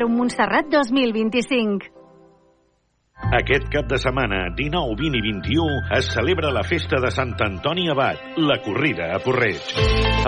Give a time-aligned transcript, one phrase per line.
[0.00, 2.01] Montserrat 2025.
[3.32, 7.86] Aquest cap de setmana, 19, 20 i 21, es celebra la festa de Sant Antoni
[7.88, 9.72] Abat, la corrida a Porreig.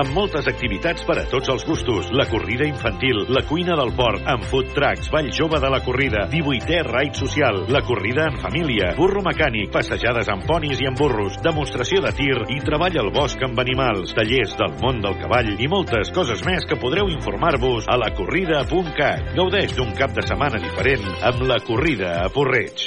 [0.00, 2.08] Amb moltes activitats per a tots els gustos.
[2.16, 6.24] La corrida infantil, la cuina del port, amb food trucks, ball jove de la corrida,
[6.32, 11.38] 18è raid social, la corrida en família, burro mecànic, passejades amb ponis i amb burros,
[11.44, 15.70] demostració de tir i treball al bosc amb animals, tallers del món del cavall i
[15.70, 19.30] moltes coses més que podreu informar-vos a la corrida.cat.
[19.38, 22.83] Gaudeix d'un cap de setmana diferent amb la corrida a Porreig.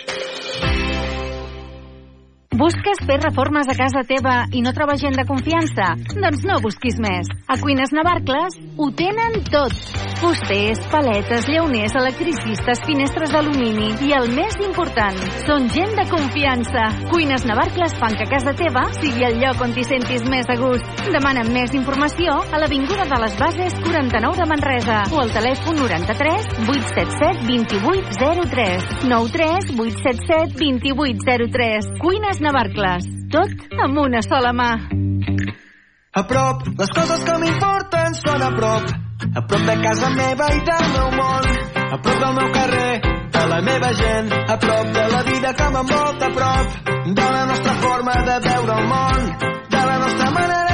[2.58, 5.92] Busques fer reformes a casa teva i no trobes gent de confiança?
[6.10, 7.30] Doncs no busquis més.
[7.46, 9.76] A Cuines Navarcles ho tenen tot.
[10.18, 16.88] Fusters, paletes, llauners, electricistes, finestres d'alumini i el més important, són gent de confiança.
[17.12, 20.87] Cuines Navarcles fan que casa teva sigui el lloc on t'hi sentis més a gust.
[21.14, 26.48] Demana'm més informació a l'Avinguda de les Bases 49 de Manresa o al telèfon 93
[26.68, 33.08] 877 2803 93 877 2803 Cuines Navarcles.
[33.32, 34.70] Tot amb una sola mà.
[36.18, 38.92] A prop, les coses que m'importen són a prop.
[39.32, 41.52] A prop de casa meva i del meu món.
[41.88, 42.94] A prop del meu carrer,
[43.38, 44.32] de la meva gent.
[44.44, 46.96] A prop de la vida que m'envolta a prop.
[47.08, 49.36] De la nostra forma de veure el món.
[49.72, 50.67] De la nostra manera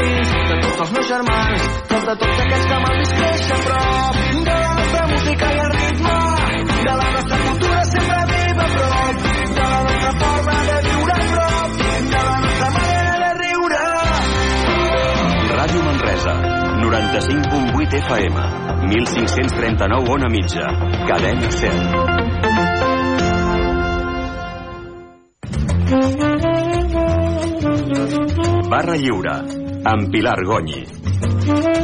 [0.00, 1.62] veïns, de tots els meus germans.
[1.90, 4.14] Prop de tots aquells que m'han vist créixer a prop.
[4.48, 6.16] De la nostra música i el ritme.
[6.80, 9.16] De la nostra cultura sempre viva a prop.
[9.58, 11.70] De la nostra forma de viure a prop.
[12.14, 13.82] De la nostra manera de riure.
[15.60, 16.34] Ràdio Manresa,
[16.80, 18.36] 95.8 FM,
[18.88, 20.66] 1539 on a mitja,
[21.06, 22.90] cadena 100.
[28.70, 31.79] Barra Lliure, amb Pilar Gonyi.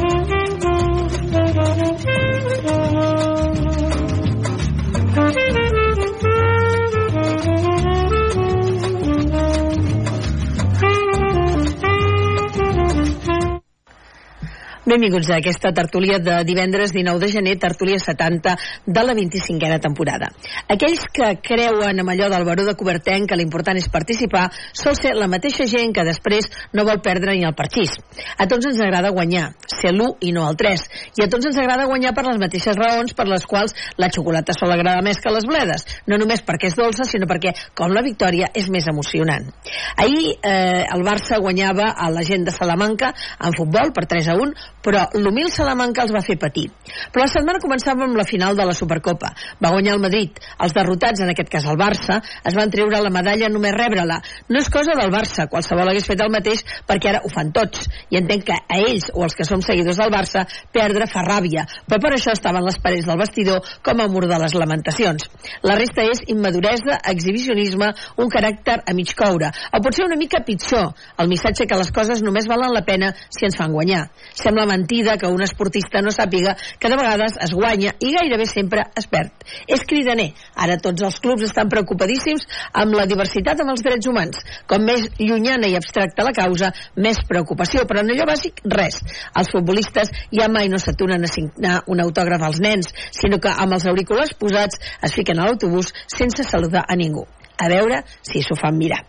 [14.87, 18.53] Benvinguts a aquesta tertúlia de divendres 19 de gener, tertúlia 70
[18.85, 20.29] de la 25a temporada.
[20.71, 25.11] Aquells que creuen amb allò del baró de Cobertenc que l'important és participar sol ser
[25.19, 27.97] la mateixa gent que després no vol perdre ni el parxís.
[28.39, 30.85] A tots ens agrada guanyar, ser l'1 i no el 3.
[31.19, 34.55] I a tots ens agrada guanyar per les mateixes raons per les quals la xocolata
[34.55, 35.83] sol agradar més que les bledes.
[36.07, 39.51] No només perquè és dolça, sinó perquè, com la victòria, és més emocionant.
[39.99, 43.11] Ahir eh, el Barça guanyava a la gent de Salamanca
[43.43, 46.67] en futbol per 3 a 1, però l'humil Salamanca els va fer patir.
[47.11, 49.33] Però la setmana començava amb la final de la Supercopa.
[49.63, 50.37] Va guanyar el Madrid.
[50.63, 54.19] Els derrotats, en aquest cas el Barça, es van treure la medalla només rebre-la.
[54.49, 57.87] No és cosa del Barça, qualsevol hagués fet el mateix perquè ara ho fan tots.
[58.13, 61.65] I entenc que a ells o els que som seguidors del Barça perdre fa ràbia,
[61.87, 65.27] però per això estaven les parets del vestidor com a mur de les lamentacions.
[65.63, 70.93] La resta és immaduresa, exhibicionisme, un caràcter a mig coure, o potser una mica pitjor,
[71.17, 74.07] el missatge que les coses només valen la pena si ens fan guanyar.
[74.37, 78.85] Sembla mentida que un esportista no sàpiga que de vegades es guanya i gairebé sempre
[78.99, 79.31] es perd.
[79.67, 80.29] És cridaner.
[80.55, 84.43] Ara tots els clubs estan preocupadíssims amb la diversitat amb els drets humans.
[84.67, 87.87] Com més llunyana i abstracta la causa, més preocupació.
[87.87, 88.99] Però en allò bàsic, res.
[89.37, 93.79] Els futbolistes ja mai no s'aturen a signar un autògraf als nens, sinó que amb
[93.79, 98.55] els auriculars posats es fiquen a l'autobús sense saludar a ningú a veure si s'ho
[98.59, 98.99] fan mirar.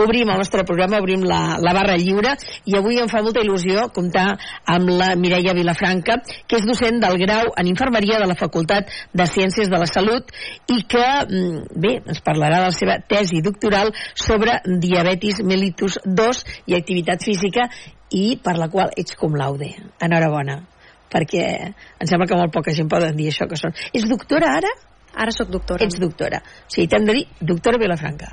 [0.00, 2.34] Obrim el nostre programa, obrim la, la barra lliure
[2.68, 4.28] i avui em fa molta il·lusió comptar
[4.74, 9.28] amb la Mireia Vilafranca, que és docent del grau en infermeria de la Facultat de
[9.28, 10.32] Ciències de la Salut
[10.72, 16.44] i que, mm, bé, ens parlarà de la seva tesi doctoral sobre diabetis mellitus 2
[16.66, 17.68] i activitat física
[18.10, 19.74] i per la qual ets cum laude.
[20.00, 20.62] Enhorabona
[21.08, 23.74] perquè em sembla que molt poca gent poden dir això que són.
[23.96, 24.72] És doctora ara?
[25.14, 25.84] Ara sóc doctora.
[25.84, 26.42] Ets doctora.
[26.42, 28.30] O sigui, t'hem de dir doctora Vilafranca.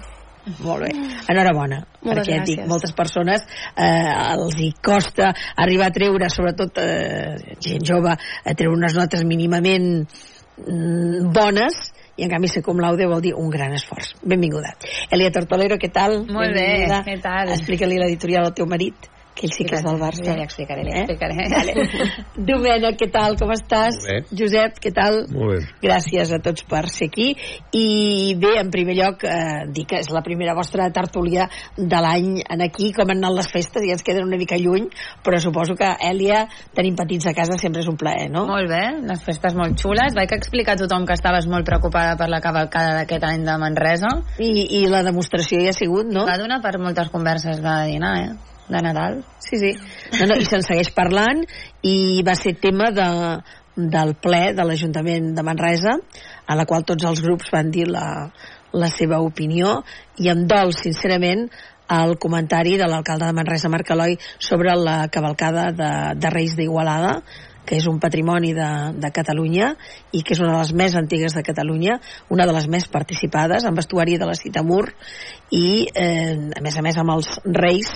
[0.62, 0.92] Molt bé.
[1.32, 1.80] Enhorabona.
[2.06, 2.70] Moltes perquè et dic, gràcies.
[2.70, 5.32] moltes persones eh, els hi costa
[5.64, 11.80] arribar a treure, sobretot eh, gent jove, a treure unes notes mínimament mm, bones
[12.16, 14.14] i en canvi ser cum laude vol dir un gran esforç.
[14.22, 14.76] Benvinguda.
[15.12, 16.22] Elia Tortolero, què tal?
[16.30, 17.02] Molt bé, Benvinguda.
[17.10, 17.52] què tal?
[17.58, 19.10] Explica-li l'editorial al teu marit.
[19.36, 20.24] Que ell sí que és del Barça.
[20.24, 21.02] Ja li explicaré, li Eh?
[21.04, 21.36] explicaré.
[21.56, 21.74] Vale.
[22.48, 23.98] Domènec, què tal, com estàs?
[24.06, 24.18] Bé.
[24.32, 25.26] Josep, què tal?
[25.34, 25.60] Molt bé.
[25.84, 27.34] Gràcies a tots per ser aquí.
[27.76, 32.42] I bé, en primer lloc, eh, dir que és la primera vostra tertúlia de l'any
[32.48, 34.88] en aquí, com han anat les festes, i ens queden una mica lluny,
[35.26, 36.46] però suposo que, Èlia,
[36.76, 38.46] tenim petits a casa sempre és un plaer, no?
[38.48, 40.16] Molt bé, les festes molt xules.
[40.16, 44.12] Vaig explicar a tothom que estaves molt preocupada per la cavalcada d'aquest any de Manresa.
[44.40, 46.26] I, I la demostració hi ha sigut, no?
[46.26, 48.55] Va donar per moltes converses de dinar, eh?
[48.68, 49.20] De Nadal.
[49.40, 49.74] Sí, sí.
[50.20, 51.44] No, no, I se'n segueix parlant
[51.86, 53.08] i va ser tema de,
[53.76, 56.00] del ple de l'Ajuntament de Manresa,
[56.46, 58.32] a la qual tots els grups van dir la,
[58.74, 59.82] la seva opinió
[60.18, 61.48] i em dol, sincerament,
[61.96, 67.20] el comentari de l'alcalde de Manresa, Marc Eloi, sobre la cavalcada de, de Reis d'Igualada,
[67.66, 68.70] que és un patrimoni de,
[69.02, 69.72] de Catalunya
[70.14, 72.00] i que és una de les més antigues de Catalunya,
[72.34, 74.86] una de les més participades, amb vestuari de la Citamur
[75.52, 77.92] i, eh, a més a més, amb els reis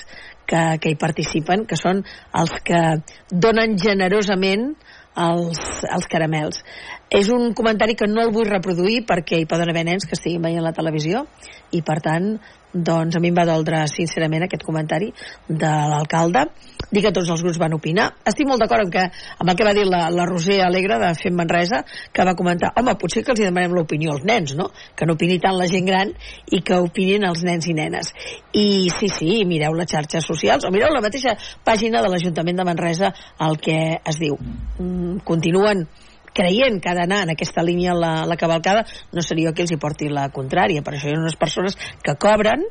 [0.49, 2.01] que, que hi participen, que són
[2.41, 2.81] els que
[3.29, 4.71] donen generosament
[5.19, 6.63] els, els caramels.
[7.09, 10.43] És un comentari que no el vull reproduir perquè hi poden haver nens que estiguin
[10.45, 11.23] veient la televisió
[11.73, 12.35] i, per tant,
[12.69, 15.07] doncs a mi em va doldre sincerament aquest comentari
[15.47, 16.43] de l'alcalde.
[16.91, 18.05] Dir que tots els grups van opinar.
[18.29, 19.05] Estic molt d'acord amb, que,
[19.41, 21.81] amb el que va dir la, la Roser Alegre de Fem Manresa
[22.13, 24.69] que va comentar, home, potser que els demanem l'opinió als nens, no?
[24.95, 26.13] Que no opini tant la gent gran
[26.53, 28.13] i que opinin els nens i nenes.
[28.53, 28.67] I
[28.99, 31.33] sí, sí, mireu les xarxes socials o mireu la mateixa
[31.65, 33.13] pàgina de l'Ajuntament de Manresa
[33.49, 34.37] el que es diu.
[34.77, 35.87] Mm, continuen
[36.39, 39.81] creient que ha d'anar en aquesta línia la, la cavalcada, no seria qui els hi
[39.81, 40.85] porti la contrària.
[40.85, 42.63] Per això hi ha unes persones que cobren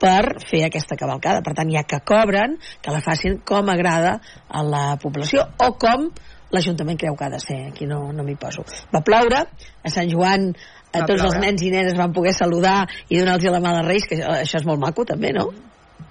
[0.00, 1.42] per fer aquesta cavalcada.
[1.44, 4.18] Per tant, hi ha que cobren, que la facin com agrada
[4.48, 6.08] a la població o com
[6.54, 7.60] l'Ajuntament creu que ha de ser.
[7.72, 8.64] Aquí no, no m'hi poso.
[8.94, 9.44] Va ploure,
[9.82, 10.50] a Sant Joan
[10.94, 11.30] a Va tots ploure.
[11.30, 14.60] els nens i nenes van poder saludar i donar-los la mà de Reis, que això,
[14.60, 15.48] és molt maco també, no?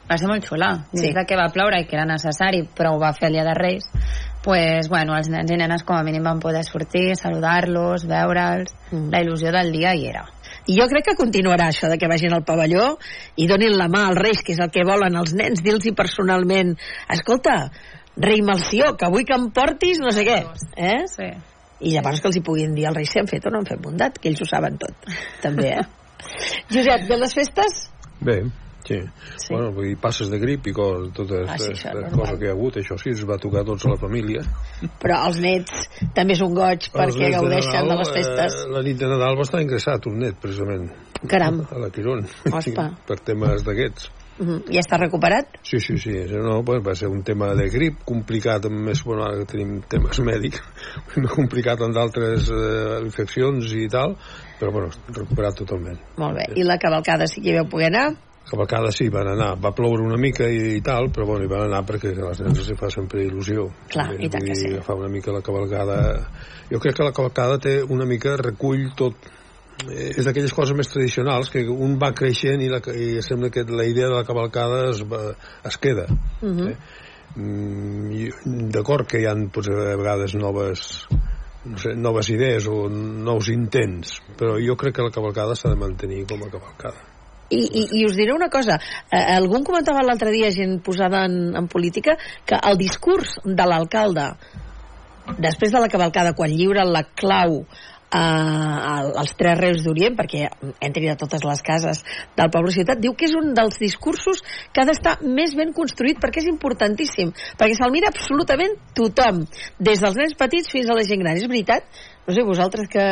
[0.10, 0.74] Va ser molt xula.
[0.92, 1.06] Sí.
[1.06, 3.46] Des de que va ploure i que era necessari, però ho va fer el dia
[3.48, 3.88] de Reis,
[4.44, 9.10] pues, bueno, els nens i nenes com a mínim van poder sortir, saludar-los, veure'ls, Mm.
[9.10, 10.26] la il·lusió del dia hi era.
[10.68, 12.98] I jo crec que continuarà això de que vagin al pavelló
[13.36, 16.76] i donin la mà als reis, que és el que volen els nens, dir-los personalment
[17.10, 17.72] escolta,
[18.16, 20.44] rei Malció, que vull que em portis no sé què,
[20.78, 21.08] eh?
[21.08, 21.32] Sí.
[21.80, 23.66] I llavors que els hi puguin dir al rei si han fet o no han
[23.66, 24.94] fet bondat, que ells ho saben tot,
[25.42, 25.88] també, eh?
[26.74, 27.90] Josep, de les festes?
[28.22, 28.44] Bé,
[28.88, 29.00] sí.
[29.38, 29.54] Sí.
[29.54, 32.52] Bueno, vull dir, passes de grip i coses, totes Ah, sí, això coses que hi
[32.52, 34.44] ha hagut, això sí, es va tocar tots a la família.
[35.02, 38.60] Però els nets també és un goig perquè gaudeixen de Nadal, les festes.
[38.64, 40.92] Eh, la nit de Nadal va estar ingressat un net, precisament.
[41.30, 41.64] Caram.
[41.72, 42.28] A la Quirón.
[42.52, 42.90] Ospa.
[43.08, 44.12] per temes d'aquests.
[44.34, 44.74] Mhm.
[44.74, 45.60] Ja està recuperat?
[45.62, 46.14] Sí, sí, sí.
[46.34, 49.76] No, pues va ser un tema de grip complicat, amb més, bueno, ara que tenim
[49.90, 50.64] temes mèdics,
[51.22, 54.18] més complicat amb d'altres eh, infeccions i tal,
[54.60, 56.02] però bueno, recuperat totalment.
[56.18, 56.50] Molt bé.
[56.58, 58.08] I la cavalcada sí que hi vau poder anar?
[58.50, 59.54] Cavalcada sí, van anar.
[59.62, 62.42] Va ploure una mica i, i tal, però bueno, hi van anar perquè a les
[62.44, 63.70] nens els hi fa sempre il·lusió.
[63.94, 64.74] Clar, i tant Vull que sí.
[64.74, 66.02] Agafar una mica la cavalcada...
[66.72, 69.32] Jo crec que la cavalcada té una mica, recull tot
[69.90, 73.66] eh, és d'aquelles coses més tradicionals que un va creixent i, la, i sembla que
[73.70, 75.24] la idea de la cavalcada es, va,
[75.66, 76.08] es queda
[76.44, 76.70] Uh -huh.
[76.72, 76.76] eh?
[77.36, 78.30] mm, i
[78.72, 81.08] d'acord que hi ha pues, a vegades noves
[81.66, 85.76] no sé, noves idees o nous intents però jo crec que la cavalcada s'ha de
[85.76, 87.13] mantenir com a cavalcada
[87.54, 88.80] I, i, I us diré una cosa,
[89.12, 94.32] eh, algú comentava l'altre dia, gent posada en, en política, que el discurs de l'alcalde
[95.40, 100.50] després de la cavalcada, quan lliura la clau eh, al- als tres reus d'Orient, perquè
[100.84, 102.02] entri a totes les cases
[102.38, 106.20] del poble ciutat, diu que és un dels discursos que ha d'estar més ben construït
[106.22, 109.46] perquè és importantíssim, perquè se'l mira absolutament tothom,
[109.80, 111.40] des dels nens petits fins a la gent gran.
[111.40, 111.88] És veritat?
[112.28, 113.08] No sé, vosaltres que,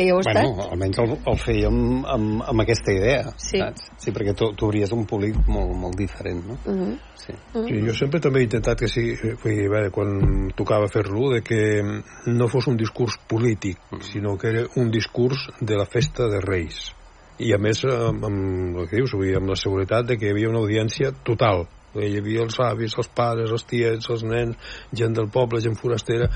[0.00, 0.40] que hi heu estat?
[0.46, 1.78] Bueno, almenys el, el fèiem
[2.14, 3.60] amb, amb aquesta idea, Sí.
[3.60, 3.90] saps?
[4.00, 6.56] Sí, perquè tu, tu obries un públic molt, molt diferent, no?
[6.64, 6.94] Uh -huh.
[7.20, 7.34] Sí.
[7.52, 11.42] Sí, jo sempre també he intentat que sigui, vull dir, veure, quan tocava fer-lo, de
[11.42, 11.82] que
[12.26, 16.94] no fos un discurs polític, sinó que era un discurs de la festa de Reis.
[17.38, 20.26] I a més, amb, amb el que dius, vull dir, amb la seguretat de que
[20.26, 21.66] hi havia una audiència total.
[21.98, 26.28] Hi havia els avis, els pares, els tiets, els nens, gent del poble, gent forastera,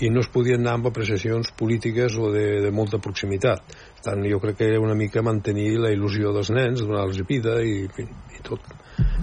[0.00, 3.64] i no es podien anar amb apreciacions polítiques o de, de molta proximitat.
[3.98, 7.56] Per tant, jo crec que era una mica mantenir la il·lusió dels nens, donar-los vida
[7.64, 8.04] i, fi,
[8.36, 8.68] i tot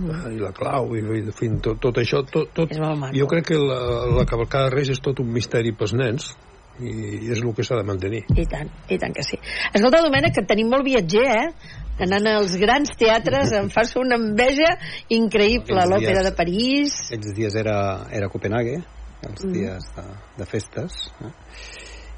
[0.05, 2.71] i la clau i, i en fi, tot, tot això tot, tot,
[3.15, 3.79] jo crec que la,
[4.15, 6.33] la cavalcada de Reis és tot un misteri pels nens
[6.79, 9.39] i és el que s'ha de mantenir I tant, i tant que sí.
[9.71, 11.83] Escolta, Domènec, que tenim molt viatger, eh?
[12.03, 14.73] Anant als grans teatres, em fas una enveja
[15.15, 15.85] increïble.
[15.87, 16.97] L'Òpera de París...
[17.07, 17.77] Aquests dies era,
[18.11, 18.81] era Copenhague,
[19.25, 19.53] els Mm.
[19.53, 20.03] dies de,
[20.37, 21.31] de festes, eh?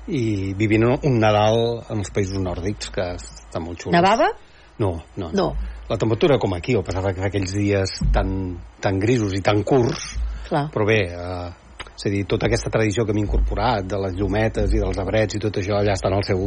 [0.08, 3.94] i vivint un Nadal en els països nòrdics, que està molt xulo.
[3.96, 4.32] Nevava?
[4.80, 5.30] No, no.
[5.34, 5.48] No.
[5.90, 9.42] La temperatura com aquí, a pesar de que fa aquells dies tan, tan grisos i
[9.42, 10.16] tan curts,
[10.50, 10.68] Clar.
[10.74, 14.74] però bé, eh, és a dir, tota aquesta tradició que hem incorporat de les llumetes
[14.74, 16.46] i dels abrets i tot això allà està en el seu,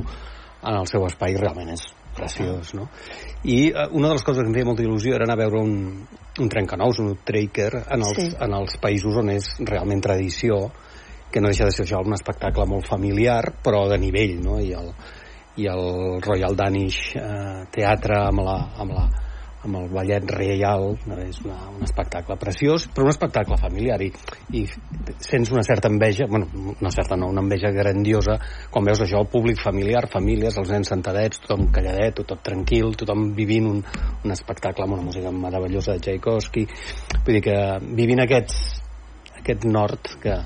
[0.62, 1.88] en el seu espai realment és
[2.20, 2.88] preciós, no?
[3.48, 5.62] I eh, una de les coses que em feia molta il·lusió era anar a veure
[5.64, 5.74] un,
[6.40, 8.28] un trencanous, un tracker en els, Sí.
[8.38, 10.68] en els països on és realment tradició
[11.30, 14.58] que no deixa de ser això un espectacle molt familiar però de nivell, no?
[14.60, 14.92] I el,
[15.62, 19.04] i el Royal Danish eh, Teatre amb, la, amb, la,
[19.64, 24.08] amb el ballet reial és una, un espectacle preciós però un espectacle familiar i,
[24.56, 24.64] i
[25.20, 26.48] sents una certa enveja bueno,
[26.80, 28.38] una certa no, una enveja grandiosa
[28.70, 33.30] quan veus això, el públic familiar, famílies els nens sentadets, tothom calladet tothom tranquil, tothom
[33.36, 33.82] vivint un,
[34.24, 36.64] un espectacle amb una música meravellosa de Tchaikovsky.
[37.26, 37.56] Vull dir que
[37.98, 38.56] vivint aquests,
[39.40, 40.36] aquest nord que,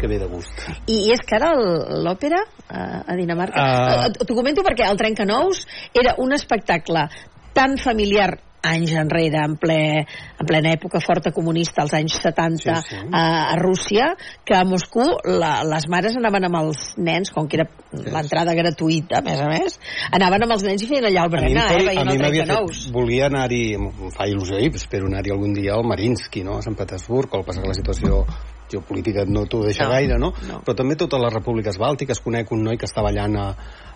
[0.00, 0.62] que ve de gust.
[0.86, 3.64] I, i és que ara el- l'òpera a, a Dinamarca...
[4.10, 5.64] Uh, T'ho comento perquè el Trencanous
[5.96, 7.08] era un espectacle
[7.56, 12.90] tan familiar anys enrere, en, ple, en plena època forta comunista, als anys 70, Sí,
[12.90, 12.96] sí.
[13.12, 14.10] A, a Rússia,
[14.44, 19.18] que a Moscú la, les mares anaven amb els nens, com que era l'entrada gratuïta,
[19.18, 19.78] a més a més,
[20.12, 22.16] anaven amb els nens i feien allà el A berenar, eh, em- a veient mi
[22.16, 22.84] el m'havia Trencanous.
[22.84, 26.58] fet, volia anar-hi, em fa il·lusió i espero anar-hi algun dia al Marinsky, no?
[26.58, 28.24] a Sant Petersburg, el passa que la situació
[28.70, 30.32] geopolítica no t'ho deixa No, gaire, no?
[30.46, 30.60] no.
[30.62, 33.46] Però també totes les repúbliques bàltiques, conec un noi que està ballant a,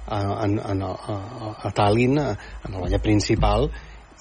[0.06, 2.33] a, a, a, a, a Tallinn, a,
[2.66, 3.68] en el ballet principal,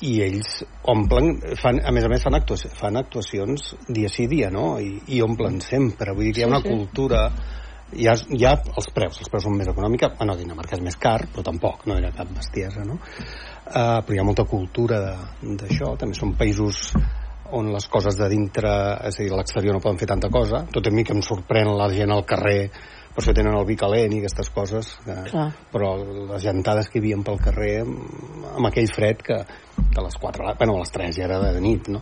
[0.02, 4.50] i ells omplen, fan, a més a més fan, actuacions, fan actuacions dia sí dia,
[4.52, 4.80] no?
[4.80, 6.70] I, i omplen sempre, vull dir que hi ha Sí, una sí.
[6.70, 7.22] cultura
[7.94, 10.96] hi ha, hi ha els preus, els preus són més econòmics bueno, Dinamarca és més
[10.98, 12.98] car, però tampoc no era cap bestiesa, no?
[12.98, 16.90] Uh, però hi ha molta cultura de- d'això, també són països
[17.54, 18.72] on les coses de dintre,
[19.06, 21.70] és a dir, l'exterior no poden fer tanta cosa, tot a mi que em sorprèn
[21.78, 22.72] la gent al carrer,
[23.14, 25.50] per això tenen el vi calent i aquestes coses, que, Clar.
[25.72, 28.00] però les gentades que hi havia pel carrer amb,
[28.56, 31.92] amb aquell fred que, a les 4, bueno, a les 3 ja era de nit,
[31.94, 32.02] no?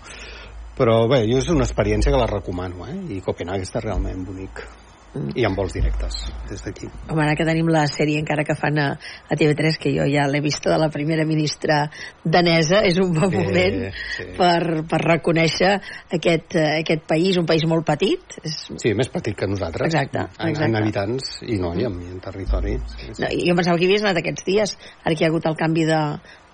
[0.77, 2.95] Però bé, jo és una experiència que la recomano, eh?
[3.17, 4.63] I Copenhague està realment bonic.
[5.11, 5.33] Mm.
[5.35, 6.87] I amb vols directes, des d'aquí.
[7.11, 8.85] Home, ara que tenim la sèrie encara que fan a,
[9.27, 11.81] a TV3, que jo ja l'he vista de la primera ministra
[12.23, 13.77] danesa, és un bon Sí, moment
[14.15, 14.27] sí.
[14.37, 15.73] per, per reconèixer
[16.15, 18.37] aquest, eh, aquest país, un país molt petit.
[18.43, 19.91] És, Sí, més petit que nosaltres.
[19.91, 20.69] Exacte, En, exacte.
[20.69, 22.77] en habitants i no, i en, en territori.
[22.95, 23.21] Sí, sí.
[23.25, 25.57] no, jo pensava que hi havies anat aquests dies, ara que hi ha hagut el
[25.59, 25.99] canvi de,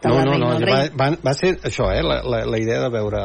[0.02, 2.42] de no, la no, reina no, al va, va, va ser això, eh, la, la,
[2.50, 3.22] la idea de veure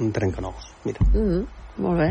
[0.00, 0.66] un trencanous.
[0.84, 1.06] Mira.
[1.14, 1.46] Mm,
[1.84, 2.10] molt bé.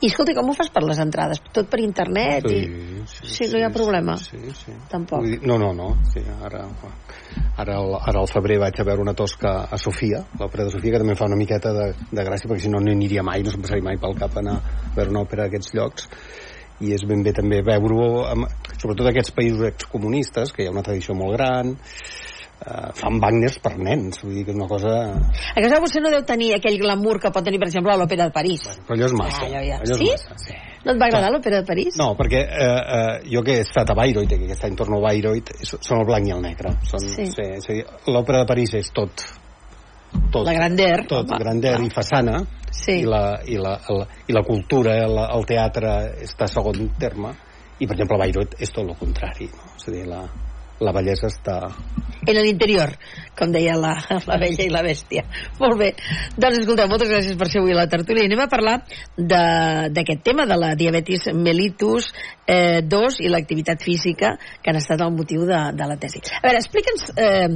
[0.00, 1.40] I escolta, com ho fas per les entrades?
[1.56, 2.48] Tot per internet?
[2.52, 2.60] i...
[3.06, 4.16] Sí, no hi ha problema.
[4.20, 4.74] Sí, sí.
[4.90, 5.22] Tampoc.
[5.22, 5.88] Vull dir, no, no, no.
[6.12, 6.64] Sí, ara,
[7.56, 10.96] ara, al, ara al febrer vaig a veure una tosca a Sofia, l'òpera de Sofia,
[10.96, 13.46] que també em fa una miqueta de, de gràcia, perquè si no, no aniria mai,
[13.46, 16.10] no se'm passaria mai pel cap anar a veure una òpera a aquests llocs
[16.84, 18.44] i és ben bé també veure-ho
[18.76, 21.72] sobretot aquests països excomunistes que hi ha una tradició molt gran
[22.64, 26.10] eh, fan Wagners per nens vull dir que és una cosa A casa vostè no
[26.10, 28.62] deu tenir aquell glamour que pot tenir, per exemple, a l'Òpera de París.
[28.86, 29.76] però allò és massa, Ah, allò ja.
[29.82, 30.10] allò és Sí?
[30.10, 30.54] massa sí.
[30.86, 31.94] No et va agradar l'Òpera de París?
[31.98, 34.98] No, perquè eh, eh, jo que he estat a Bayreuth, i que aquest any torno
[34.98, 36.76] a Bayreuth, és- són el blanc i el negre.
[36.86, 37.26] Són, Sí.
[37.26, 37.42] sí.
[37.42, 39.10] és dir, L'òpera de París és tot...
[40.32, 41.86] tot La grandeur, Tot, home, grandeur clar.
[41.86, 42.46] i façana.
[42.70, 43.00] Sí.
[43.00, 47.34] I, la, i, la, la, I la cultura, el, el teatre està segon terme.
[47.80, 49.50] I, per exemple, a Bayreuth és tot el contrari.
[49.52, 49.74] No?
[49.76, 50.22] És a dir, la,
[50.80, 51.60] la bellesa està...
[52.26, 52.90] En l'interior,
[53.38, 53.92] com deia la,
[54.26, 55.22] la vella i la bèstia.
[55.60, 55.92] Molt bé.
[56.34, 58.24] Doncs escolteu, moltes gràcies per ser avui a la tertúlia.
[58.24, 58.76] I anem a parlar
[59.16, 62.10] de- d'aquest tema, de la diabetis mellitus
[62.46, 66.24] eh, 2 i l'activitat física, que han estat el motiu de, de la tesi.
[66.40, 67.50] A veure, explica'ns, eh,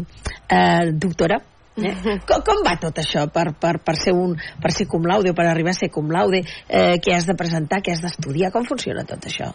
[0.49, 1.41] eh, doctora,
[1.81, 1.95] Eh?
[2.29, 5.37] Com, com va tot això per, per, per, ser un, per ser cum laude o
[5.39, 6.43] per arribar a ser cum laude?
[6.69, 8.50] Eh, què has de presentar, què has d'estudiar?
[8.53, 9.53] Com funciona tot això?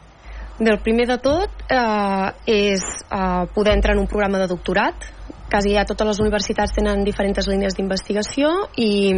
[0.58, 5.04] Bé, el primer de tot eh, és eh, poder entrar en un programa de doctorat.
[5.52, 9.12] Quasi ja totes les universitats tenen diferents línies d'investigació i,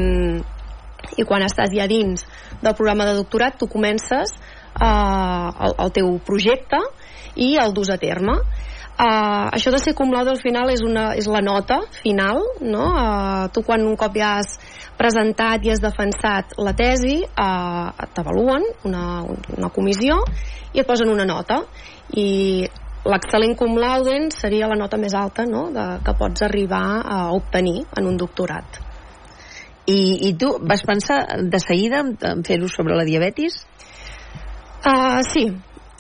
[1.13, 2.25] i quan estàs ja dins
[2.63, 6.81] del programa de doctorat tu comences eh, el, el teu projecte
[7.37, 8.39] i el dus a terme.
[8.97, 12.87] Uh, això de ser cum laude al final és, una, és la nota final no?
[12.97, 14.55] uh, tu quan un cop ja has
[14.97, 19.03] presentat i has defensat la tesi uh, t'avaluen una,
[19.53, 20.17] una comissió
[20.73, 21.59] i et posen una nota
[22.17, 22.65] i
[23.05, 25.67] l'excel·lent cum laude seria la nota més alta no?
[25.69, 28.81] de, que pots arribar a obtenir en un doctorat
[29.85, 33.61] I, i tu vas pensar de seguida en, en fer-ho sobre la diabetis?
[34.81, 35.51] Uh, sí,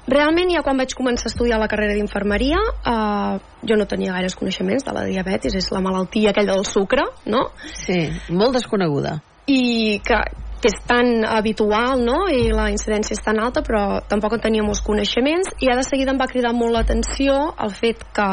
[0.07, 3.37] realment ja quan vaig començar a estudiar la carrera d'infermeria uh,
[3.67, 7.49] jo no tenia gaires coneixements de la diabetis, és la malaltia aquella del sucre, no?
[7.75, 9.17] Sí, molt desconeguda.
[9.51, 10.19] I que,
[10.63, 12.25] que és tan habitual, no?
[12.31, 15.85] I la incidència és tan alta, però tampoc en tenia molts coneixements i ja de
[15.87, 18.29] seguida em va cridar molt l'atenció el fet que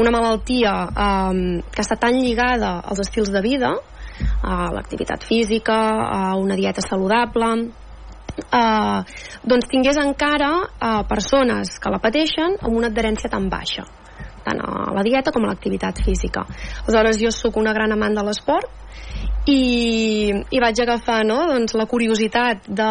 [0.00, 3.74] una malaltia eh, que està tan lligada als estils de vida,
[4.44, 7.70] a l'activitat física, a una dieta saludable,
[8.40, 9.00] eh,
[9.44, 13.86] doncs tingués encara eh, persones que la pateixen amb una adherència tan baixa
[14.44, 16.46] tant a la dieta com a l'activitat física.
[16.86, 18.70] Aleshores, jo sóc una gran amant de l'esport
[19.46, 22.90] i, i vaig agafar no, doncs, la curiositat de,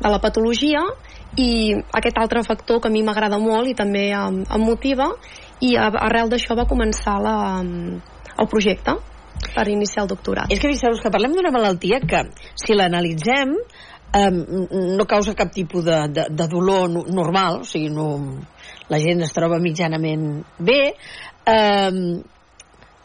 [0.00, 0.82] de la patologia
[1.38, 5.12] i aquest altre factor que a mi m'agrada molt i també em, em motiva
[5.60, 8.96] i arrel d'això va començar la, el projecte
[9.54, 10.50] per iniciar el doctorat.
[10.52, 12.26] És que fixeu-vos que parlem d'una malaltia que,
[12.60, 13.54] si l'analitzem,
[14.12, 18.08] eh, no causa cap tipus de, de, de dolor no, normal, o sigui, no,
[18.90, 20.80] la gent es troba mitjanament bé,
[21.46, 22.02] eh,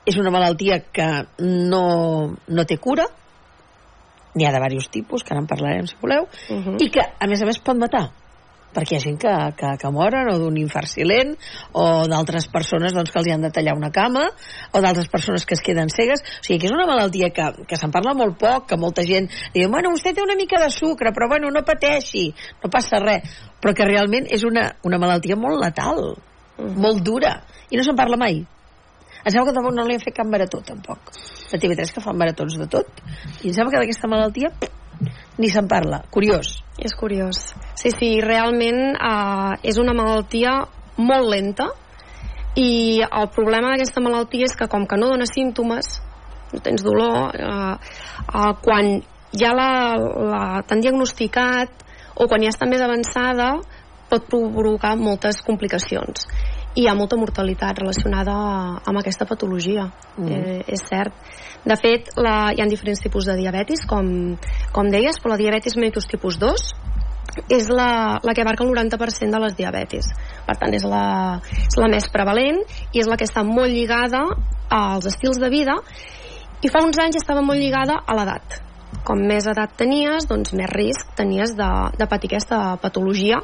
[0.05, 1.07] és una malaltia que
[1.45, 1.85] no,
[2.47, 3.07] no té cura,
[4.35, 6.77] n'hi ha de diversos tipus, que ara en parlarem si voleu, uh -huh.
[6.83, 8.09] i que a més a més pot matar
[8.75, 11.33] perquè hi ha gent que, que, que moren o d'un infart silent
[11.73, 15.55] o d'altres persones doncs, que els han de tallar una cama o d'altres persones que
[15.57, 16.21] es queden cegues.
[16.21, 19.29] O sigui que és una malaltia que, que se'n parla molt poc que molta gent
[19.55, 22.27] diu, bueno, vostè té una mica de sucre però bueno, no pateixi,
[22.63, 23.39] no passa res.
[23.63, 26.11] Però que realment és una, una malaltia molt letal,
[26.59, 26.75] mm.
[26.81, 27.39] molt dura
[27.71, 28.43] i no se'n parla mai.
[29.25, 31.09] Em sembla que tampoc no li han fet cap marató tampoc.
[31.49, 33.01] De TV3 que fan maratons de tot.
[33.41, 34.51] I em sembla que d'aquesta malaltia
[35.37, 37.53] ni se'n parla, curiós és curiós.
[37.79, 40.57] Sí, sí, realment eh, és una malaltia
[40.97, 41.69] molt lenta
[42.59, 45.99] i el problema d'aquesta malaltia és que com que no dona símptomes,
[46.53, 47.75] no tens dolor, eh,
[48.25, 48.99] eh, quan
[49.35, 49.71] ja la,
[50.31, 51.83] la t'han diagnosticat
[52.15, 53.55] o quan ja està més avançada
[54.11, 56.27] pot provocar moltes complicacions
[56.75, 58.33] i hi ha molta mortalitat relacionada
[58.83, 59.87] amb aquesta patologia.
[60.17, 60.27] Mm.
[60.31, 61.13] eh, és cert.
[61.65, 64.35] De fet la, hi ha diferents tipus de diabetis com,
[64.75, 66.67] com deies, però la diabetis mellitus tipus 2
[67.51, 70.11] és la, la que abarca el 90% de les diabetis.
[70.45, 72.61] Per tant és la, és la més prevalent
[72.93, 74.23] i és la que està molt lligada
[74.71, 75.79] als estils de vida.
[76.63, 78.61] I fa uns anys estava molt lligada a l'edat.
[79.05, 83.41] Com més edat tenies, doncs més risc tenies de, de patir aquesta patologia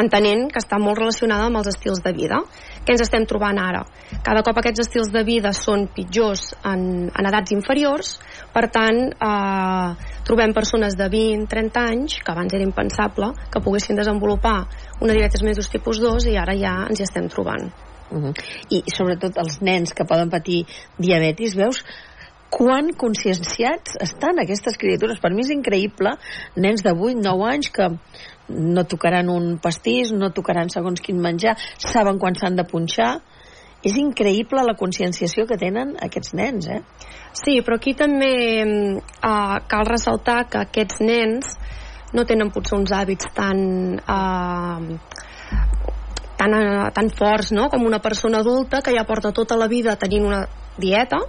[0.00, 2.40] entenent que està molt relacionada amb els estils de vida.
[2.84, 3.82] Què ens estem trobant ara?
[4.24, 8.16] Cada cop aquests estils de vida són pitjors en, en edats inferiors,
[8.54, 14.58] per tant, eh, trobem persones de 20-30 anys, que abans era impensable, que poguessin desenvolupar
[15.00, 17.70] una diabetes mellitus tipus 2 i ara ja ens hi estem trobant.
[18.10, 18.34] Uh -huh.
[18.70, 20.64] I sobretot els nens que poden patir
[20.98, 21.82] diabetis, veus
[22.50, 25.18] quan conscienciats estan aquestes criatures.
[25.20, 26.14] Per mi és increïble,
[26.56, 27.90] nens de 8-9 anys que
[28.48, 33.16] no tocaran un pastís, no tocaran segons quin menjar, saben quan s'han de punxar.
[33.86, 36.80] És increïble la conscienciació que tenen aquests nens, eh?
[37.36, 38.32] Sí, però aquí també
[38.64, 41.52] eh, cal ressaltar que aquests nens
[42.16, 43.60] no tenen potser uns hàbits tan...
[44.00, 44.98] Eh,
[46.36, 47.70] tan, uh, tan forts no?
[47.72, 50.42] com una persona adulta que ja porta tota la vida tenint una
[50.76, 51.22] dieta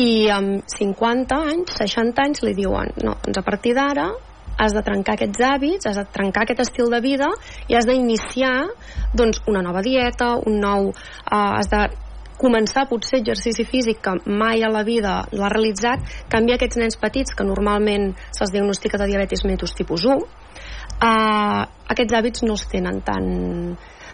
[0.00, 4.08] i amb 50 anys, 60 anys li diuen no, doncs a partir d'ara
[4.58, 7.30] has de trencar aquests hàbits, has de trencar aquest estil de vida
[7.68, 8.68] i has d'iniciar
[9.14, 10.90] doncs, una nova dieta, un nou...
[10.90, 11.86] Eh, has de
[12.38, 17.34] començar potser exercici físic que mai a la vida l'ha realitzat, canviar aquests nens petits
[17.34, 20.22] que normalment se'ls diagnostica de diabetis mellitus tipus 1
[21.02, 21.62] eh,
[21.94, 23.26] aquests hàbits no els tenen tan,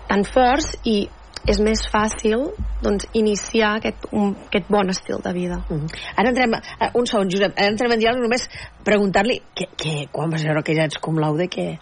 [0.09, 1.05] tan forts i
[1.47, 2.47] és més fàcil
[2.83, 5.61] doncs, iniciar aquest, un, aquest bon estil de vida.
[5.69, 6.01] Uh -huh.
[6.17, 8.49] Ara entrem, uh, un segon, Josep, ara entrem en diàleg només
[8.85, 11.79] preguntar-li que, que, quan vas veure que ja ets cum laude, què,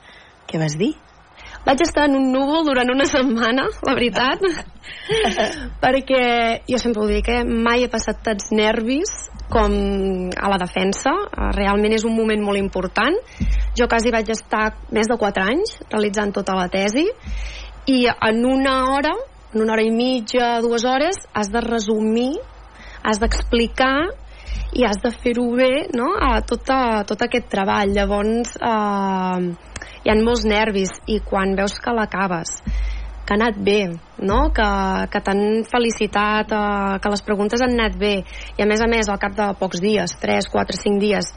[0.47, 0.95] què vas dir?
[1.65, 4.41] Vaig estar en un núvol durant una setmana, la veritat,
[5.85, 9.73] perquè jo sempre ho dic, eh, mai he passat tants nervis com
[10.35, 11.13] a la defensa.
[11.55, 13.15] Realment és un moment molt important.
[13.79, 17.07] Jo quasi vaig estar més de 4 anys realitzant tota la tesi
[17.87, 19.13] i en una hora
[19.53, 22.35] en una hora i mitja, dues hores, has de resumir,
[23.03, 24.09] has d'explicar
[24.73, 26.13] i has de fer-ho bé no?
[26.17, 29.45] a tot, a, tot aquest treball llavors eh,
[30.03, 32.55] hi ha molts nervis i quan veus que l'acabes
[33.23, 33.81] que ha anat bé
[34.25, 34.41] no?
[34.57, 34.69] que,
[35.13, 39.11] que t'han felicitat eh, que les preguntes han anat bé i a més a més
[39.13, 41.33] al cap de pocs dies 3, 4, 5 dies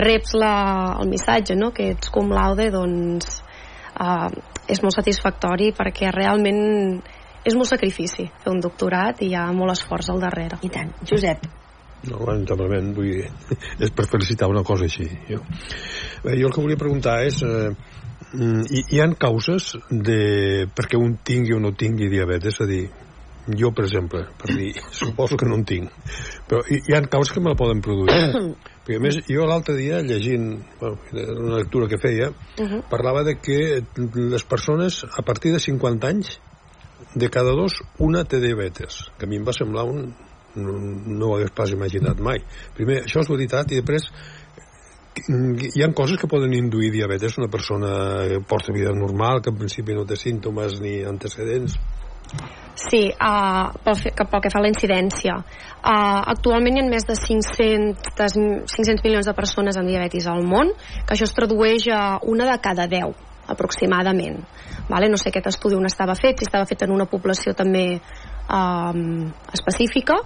[0.00, 0.54] reps la,
[0.98, 1.70] el missatge no?
[1.76, 3.38] que ets cum laude doncs
[3.94, 4.28] eh,
[4.70, 7.02] és molt satisfactori perquè realment
[7.44, 10.60] és molt sacrifici fer un doctorat i hi ha molt esforç al darrere.
[10.66, 10.92] I tant.
[11.08, 11.46] Josep.
[12.08, 13.28] No, lamentablement, vull dir,
[13.84, 15.08] és per felicitar una cosa així.
[15.28, 15.42] Jo,
[16.24, 17.68] Bé, jo el que volia preguntar és, eh,
[18.32, 22.56] mm, hi, hi han causes de perquè un tingui o no tingui diabetes?
[22.56, 22.82] És a dir,
[23.56, 25.92] jo, per exemple, per dir, suposo que no en tinc,
[26.48, 28.16] però hi, hi ha causes que me la poden produir.
[28.84, 30.96] perquè, a més, jo l'altre dia, llegint bueno,
[31.36, 32.82] una lectura que feia, uh -huh.
[32.88, 33.82] parlava de que
[34.14, 36.40] les persones, a partir de 50 anys,
[37.14, 40.10] de cada dos, una té diabetes, que a mi em va semblar un...
[40.54, 40.72] no,
[41.06, 42.40] no ho hagués pas imaginat mai.
[42.74, 44.08] Primer, això és veritat, i després
[45.20, 47.90] hi ha coses que poden induir diabetes una persona
[48.28, 51.76] que porta vida normal, que en principi no té símptomes ni antecedents.
[52.78, 55.34] Sí, uh, pel, fe, pel que fa a la incidència.
[55.80, 58.38] Uh, actualment hi ha més de 500,
[58.70, 60.70] 500 milions de persones amb diabetis al món,
[61.04, 64.40] que això es tradueix a una de cada 10 aproximadament.
[64.88, 65.08] Vale?
[65.10, 67.84] No sé aquest estudi on estava fet, si estava fet en una població també
[68.50, 70.18] um, específica,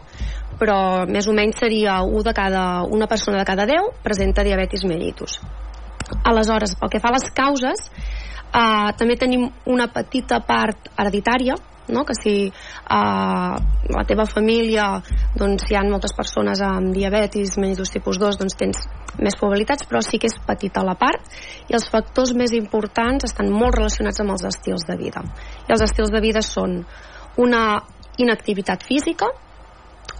[0.60, 0.78] però
[1.10, 5.40] més o menys seria un de cada, una persona de cada 10 presenta diabetis mellitus.
[6.24, 7.86] Aleshores, pel que fa a les causes,
[8.52, 11.56] uh, també tenim una petita part hereditària,
[11.88, 12.04] no?
[12.04, 13.54] que si uh,
[13.94, 14.86] la teva família
[15.36, 18.84] doncs, hi ha moltes persones amb diabetis mellitus tipus 2 doncs tens
[19.20, 21.22] més probabilitats però sí que és petita la part
[21.68, 25.24] i els factors més importants estan molt relacionats amb els estils de vida
[25.68, 26.80] i els estils de vida són
[27.36, 27.64] una
[28.18, 29.28] inactivitat física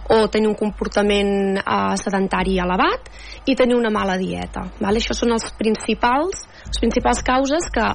[0.09, 3.09] o tenir un comportament eh, sedentari elevat
[3.49, 4.67] i tenir una mala dieta.
[4.79, 5.01] Vale?
[5.01, 7.85] Això són els principals, les principals causes que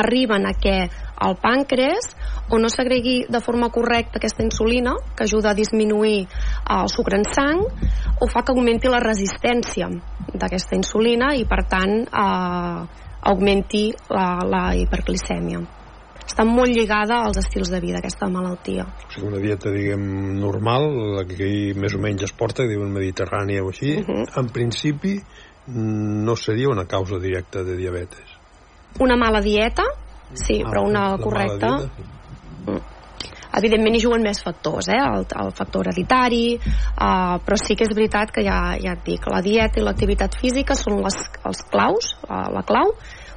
[0.00, 0.78] arriben a que
[1.26, 2.12] el pàncreas
[2.50, 6.28] o no s'agregui de forma correcta aquesta insulina, que ajuda a disminuir eh,
[6.76, 7.64] el sucre en sang,
[8.20, 9.90] o fa que augmenti la resistència
[10.34, 15.66] d'aquesta insulina i, per tant, eh, augmenti la, la hiperglicèmia
[16.28, 18.84] està molt lligada als estils de vida, aquesta malaltia.
[18.84, 20.02] O sigui, una dieta, diguem,
[20.38, 20.84] normal,
[21.16, 24.26] la que aquí més o menys es porta, que diuen mediterrània o així, uh -huh.
[24.38, 25.16] en principi
[25.68, 28.36] no seria una causa directa de diabetes.
[29.00, 29.84] Una mala dieta,
[30.34, 31.74] sí, ah, però una correcta...
[32.66, 32.86] Mm.
[33.58, 34.98] Evidentment hi juguen més factors, eh?
[35.00, 39.24] el, el factor hereditari, uh, però sí que és veritat que ja, ja et dic,
[39.32, 41.16] la dieta i l'activitat física són les,
[41.48, 42.92] els claus, uh, la clau,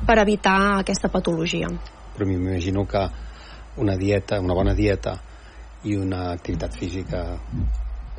[0.06, 1.72] per evitar aquesta patologia
[2.14, 3.10] però m'imagino que
[3.78, 5.20] una dieta, una bona dieta
[5.84, 7.40] i una activitat física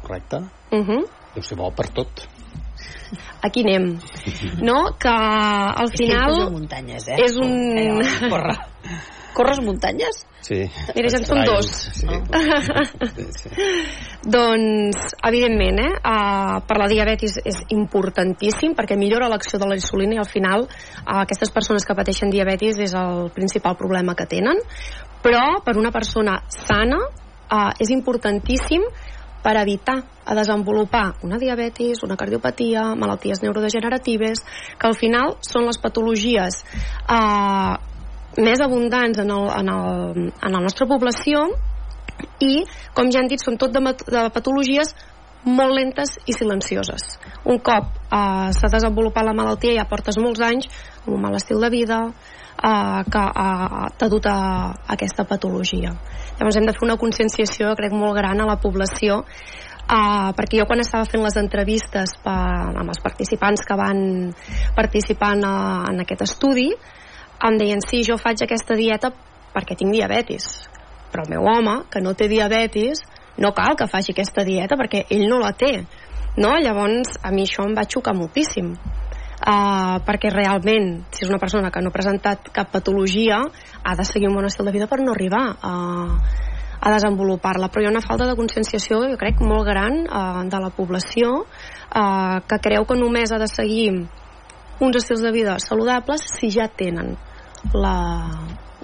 [0.00, 0.38] correcta
[0.70, 1.06] uh -huh.
[1.34, 2.26] deu ser bo per tot
[3.42, 3.96] aquí anem
[4.62, 4.94] no?
[4.98, 7.22] que al final és muntanyes, eh?
[7.24, 7.56] és un...
[7.78, 8.54] Eh, corre.
[9.34, 10.26] corres muntanyes?
[10.42, 10.58] Sí.
[10.96, 11.68] Mira, ja en són dos.
[11.94, 12.06] Sí.
[13.14, 13.50] sí, sí.
[14.36, 20.18] doncs, evidentment, eh, uh, per la diabetis és importantíssim perquè millora l'acció de la insulina
[20.18, 24.58] i al final uh, aquestes persones que pateixen diabetis és el principal problema que tenen.
[25.22, 28.82] Però per una persona sana uh, és importantíssim
[29.42, 34.44] per evitar a desenvolupar una diabetis, una cardiopatia, malalties neurodegeneratives,
[34.78, 36.62] que al final són les patologies
[37.10, 37.74] eh,
[38.38, 41.48] més abundants en, el, en, el, en la nostra població
[42.40, 42.62] i,
[42.94, 44.94] com ja han dit, són tot de, de patologies
[45.44, 47.16] molt lentes i silencioses.
[47.44, 50.70] Un cop eh, s'ha desenvolupat la malaltia ja portes molts anys
[51.02, 54.36] amb un mal estil de vida eh, que eh, t'ha dut a,
[54.70, 55.96] a aquesta patologia.
[56.38, 59.22] Llavors hem de fer una conscienciació, crec, molt gran a la població
[59.82, 62.32] Uh, perquè jo quan estava fent les entrevistes per,
[62.80, 63.98] amb els participants que van
[64.76, 65.42] participar en,
[65.90, 66.68] en aquest estudi
[67.42, 69.10] em deien, sí, jo faig aquesta dieta
[69.52, 70.46] perquè tinc diabetis.
[71.10, 73.02] Però el meu home, que no té diabetis,
[73.42, 75.74] no cal que faci aquesta dieta perquè ell no la té.
[76.38, 76.54] No?
[76.62, 78.70] Llavors, a mi això em va xocar moltíssim.
[79.42, 83.40] Uh, perquè realment, si és una persona que no ha presentat cap patologia,
[83.82, 85.72] ha de seguir un bon estil de vida per no arribar a,
[86.78, 87.66] a desenvolupar-la.
[87.66, 91.40] Però hi ha una falta de conscienciació, jo crec, molt gran uh, de la població
[91.42, 93.90] uh, que creu que només ha de seguir
[94.82, 97.16] uns estils de vida saludables si ja tenen
[97.74, 97.96] la,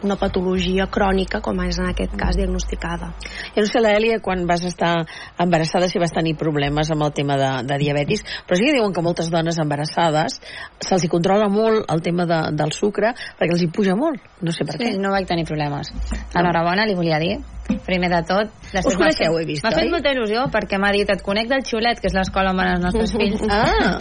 [0.03, 3.11] una patologia crònica com és en aquest cas diagnosticada.
[3.55, 4.95] Jo no sé, l'Èlia, quan vas estar
[5.41, 8.95] embarassada si vas tenir problemes amb el tema de, de diabetis, però sí que diuen
[8.95, 10.41] que moltes dones embarassades
[10.85, 14.55] se'ls hi controla molt el tema de, del sucre perquè els hi puja molt, no
[14.55, 14.97] sé per sí, què.
[15.03, 15.93] no vaig tenir problemes.
[16.35, 17.39] Enhorabona, li volia dir.
[17.85, 18.53] Primer de tot...
[18.81, 22.01] Us coneixeu, he vist, M'ha fet molta il·lusió perquè m'ha dit et conec del xulet,
[22.01, 23.45] que és l'escola on van els nostres fills.
[23.53, 23.99] Ah!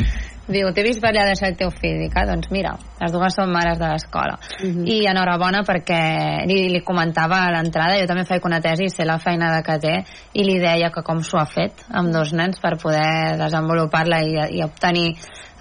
[0.47, 1.97] Diu, t'he vist de el teu fill.
[1.99, 4.37] Dic, ah, doncs mira, les dues són mares de l'escola.
[4.63, 4.85] Uh -huh.
[4.87, 9.19] I enhorabona perquè li, li comentava a l'entrada, jo també faig una tesi sé la
[9.19, 9.95] feina de que té,
[10.33, 14.57] i li deia que com s'ho ha fet amb dos nens per poder desenvolupar-la i,
[14.57, 15.15] i obtenir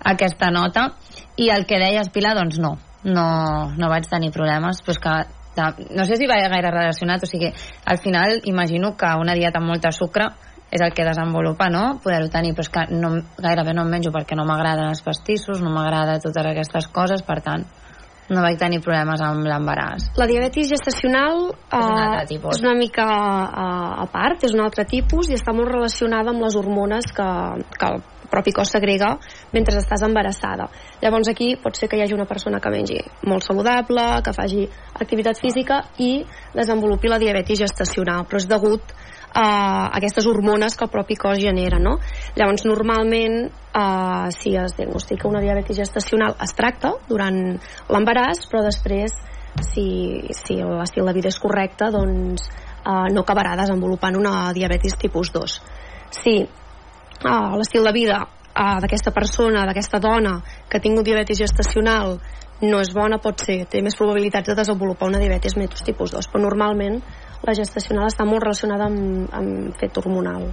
[0.04, 0.92] aquesta nota.
[1.36, 5.36] I el que deies, Pilar, doncs no, no, no vaig tenir problemes, però és que
[5.96, 7.52] no sé si va gaire relacionat, o sigui,
[7.86, 10.28] al final imagino que una dieta amb molta sucre
[10.70, 11.98] és el que desenvolupa, no?
[12.02, 15.62] Poder-ho tenir, però és que no, gairebé no em menjo perquè no m'agraden els pastissos,
[15.62, 17.66] no m'agrada totes aquestes coses, per tant...
[18.26, 20.08] no vaig tenir problemes amb l'embaràs.
[20.18, 22.56] La diabetis gestacional És tipus.
[22.56, 26.42] és una mica uh, a part, és un altre tipus i està molt relacionada amb
[26.42, 27.28] les hormones que,
[27.78, 29.12] que el propi cos segrega
[29.54, 30.66] mentre estàs embarassada.
[31.02, 32.98] Llavors aquí pot ser que hi hagi una persona que mengi
[33.30, 34.66] molt saludable, que faci
[34.98, 36.24] activitat física i
[36.54, 38.96] desenvolupi la diabetis gestacional, però és degut
[39.36, 41.98] a aquestes hormones que el propi cos genera, no?
[42.36, 47.58] Llavors, normalment, eh, si es diagnostica una diabetis gestacional, es tracta durant
[47.92, 49.12] l'embaràs, però després,
[49.60, 55.34] si, si l'estil de vida és correcte, doncs eh, no acabarà desenvolupant una diabetis tipus
[55.36, 55.58] 2.
[56.16, 62.16] Si eh, l'estil de vida eh, d'aquesta persona, d'aquesta dona que ha tingut diabetis gestacional
[62.64, 66.32] no és bona, pot ser, té més probabilitats de desenvolupar una diabetis mellitus tipus 2,
[66.32, 67.02] però normalment
[67.46, 70.48] la gestacional està molt relacionada amb, amb fet hormonal.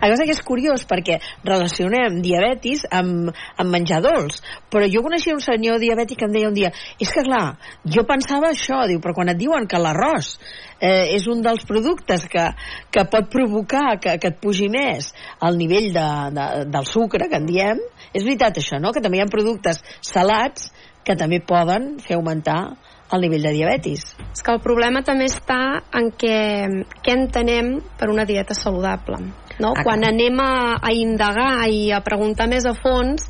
[0.00, 4.40] A que és curiós perquè relacionem diabetis amb, amb menjar dolç,
[4.70, 8.04] però jo coneixia un senyor diabètic que em deia un dia és que clar, jo
[8.08, 10.36] pensava això, diu, però quan et diuen que l'arròs
[10.80, 12.46] eh, és un dels productes que,
[12.90, 17.40] que pot provocar que, que et pugi més el nivell de, de, del sucre, que
[17.40, 20.70] en diem, és veritat això, no?, que també hi ha productes salats
[21.02, 22.60] que també poden fer augmentar
[23.12, 24.04] el nivell de diabetis.
[24.32, 26.36] És que el problema també està en què,
[27.04, 29.20] què entenem per una dieta saludable.
[29.60, 29.72] No?
[29.76, 33.28] Ah, Quan anem a, a indagar i a preguntar més a fons,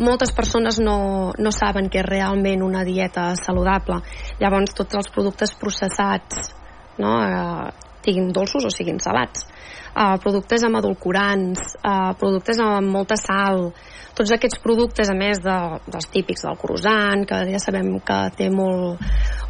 [0.00, 4.00] moltes persones no, no saben què és realment una dieta saludable.
[4.40, 6.54] Llavors, tots els productes processats,
[6.98, 7.18] no?
[7.20, 9.46] eh, siguin dolços o siguin salats,
[9.94, 13.70] eh, productes amb edulcorants, eh, productes amb molta sal,
[14.14, 18.50] tots aquests productes, a més de, dels típics del croissant, que ja sabem que té
[18.52, 19.00] molt,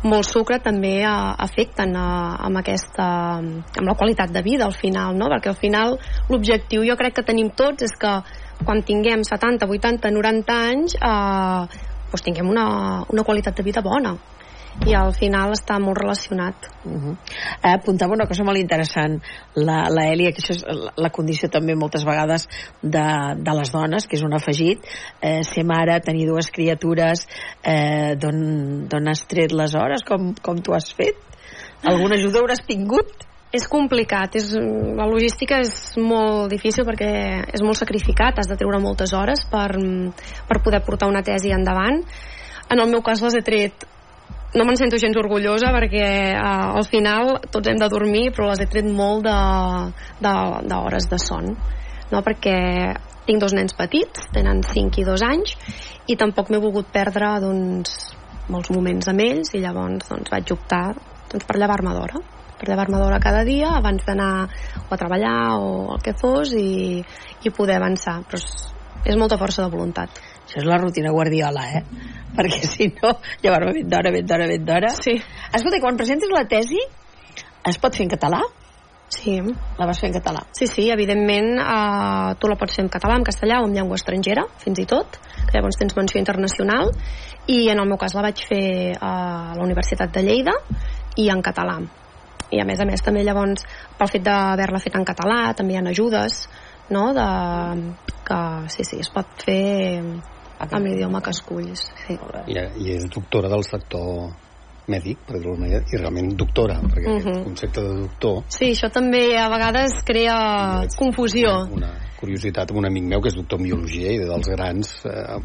[0.04, 1.14] molt sucre, també eh,
[1.46, 2.08] afecten eh,
[2.48, 3.08] amb, aquesta,
[3.40, 5.30] amb la qualitat de vida al final, no?
[5.32, 8.18] perquè al final l'objectiu jo crec que tenim tots és que
[8.64, 12.66] quan tinguem 70, 80, 90 anys eh, doncs tinguem una,
[13.08, 14.16] una qualitat de vida bona
[14.88, 16.68] i al final està molt relacionat.
[16.84, 17.16] Uh -huh.
[17.62, 19.20] eh, apuntava una cosa molt interessant
[19.54, 22.48] la, la que això és la, la condició també moltes vegades
[22.82, 24.80] de, de les dones, que és un afegit
[25.20, 27.26] eh, ser mare, tenir dues criatures
[27.62, 31.16] eh, d'on has tret les hores com, com tu has fet?
[31.84, 33.26] Alguna ajuda hauràs tingut?
[33.52, 34.52] És complicat, és,
[34.96, 37.10] la logística és molt difícil perquè
[37.52, 39.74] és molt sacrificat, has de treure moltes hores per,
[40.46, 42.04] per poder portar una tesi endavant.
[42.70, 43.86] En el meu cas les he tret
[44.54, 48.64] no me'n sento gens orgullosa perquè uh, al final tots hem de dormir però les
[48.64, 51.52] he tret molt d'hores de, de, de son
[52.10, 52.22] no?
[52.26, 52.56] perquè
[53.28, 55.54] tinc dos nens petits tenen 5 i 2 anys
[56.10, 58.10] i tampoc m'he volgut perdre doncs,
[58.50, 60.84] molts moments amb ells i llavors doncs, vaig optar
[61.30, 62.18] doncs, per llevar-me d'hora
[62.58, 64.32] per llevar-me d'hora cada dia abans d'anar
[64.90, 66.98] a treballar o el que fos i,
[67.46, 68.66] i poder avançar però és,
[69.06, 70.18] és molta força de voluntat
[70.50, 71.84] això és la rutina guardiola, eh?
[72.34, 74.90] Perquè si no, llevar-me ben d'hora, ben d'hora, ben d'hora...
[74.98, 75.14] Sí.
[75.54, 76.80] Escolta, quan presentes la tesi,
[77.70, 78.40] es pot fer en català?
[79.10, 79.36] Sí.
[79.78, 80.42] La vas fer en català?
[80.54, 83.98] Sí, sí, evidentment eh, tu la pots fer en català, en castellà o en llengua
[83.98, 86.90] estrangera, fins i tot, que llavors tens menció internacional,
[87.50, 89.14] i en el meu cas la vaig fer a
[89.54, 90.54] la Universitat de Lleida
[91.18, 91.78] i en català.
[92.50, 93.66] I a més a més també llavors,
[93.98, 96.44] pel fet d'haver-la fet en català, també hi ha ajudes,
[96.90, 97.26] no?, de,
[98.26, 100.02] que sí, sí, es pot fer
[100.68, 101.86] amb l'idioma que esculls.
[102.04, 102.18] Sí.
[102.46, 104.30] I, I és doctora del sector
[104.90, 107.24] mèdic, per dir-ho manera, i realment doctora, perquè uh -huh.
[107.24, 108.44] aquest concepte de doctor...
[108.48, 111.50] Sí, això també a vegades crea confusió.
[111.70, 114.90] Una, una curiositat amb un amic meu que és doctor en biologia i dels grans
[115.08, 115.38] eh,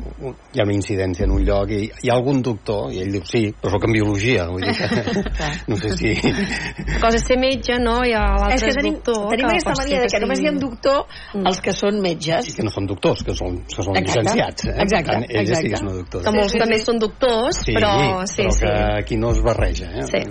[0.53, 3.23] hi ha una incidència en un lloc i hi ha algun doctor, i ell diu
[3.29, 4.89] sí, però sóc en biologia, vull dir que
[5.71, 6.13] no sé si...
[6.15, 7.97] La cosa és ser metge, no?
[8.03, 9.21] I l'altre és que tenim, doctor.
[9.31, 12.51] tenim que aquesta mania de que només hi ha doctor els que són metges.
[12.51, 14.21] I que no són doctors, que són, que són Exacte.
[14.21, 14.67] llicenciats.
[14.67, 14.75] Eh?
[14.85, 15.61] Exacte, tant, ells exacte.
[15.61, 16.25] sí que són doctors.
[16.25, 16.85] Que molts Sí, sí, també sí.
[16.85, 17.91] són doctors, Sí, però
[18.29, 18.65] sí, però sí.
[18.65, 19.91] que aquí no es barreja.
[19.91, 20.07] Eh?
[20.09, 20.23] Sí,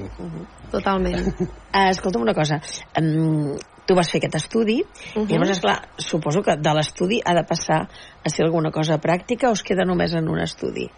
[0.72, 1.28] totalment.
[1.40, 2.60] Uh, escolta'm una cosa,
[3.00, 3.54] um,
[3.86, 4.88] tu vas fer aquest estudi, uh.
[5.14, 5.28] -huh.
[5.28, 7.88] i llavors, esclar, suposo que de l'estudi ha de passar
[8.24, 10.90] a ser alguna cosa pràctica o es queda només en un estudi?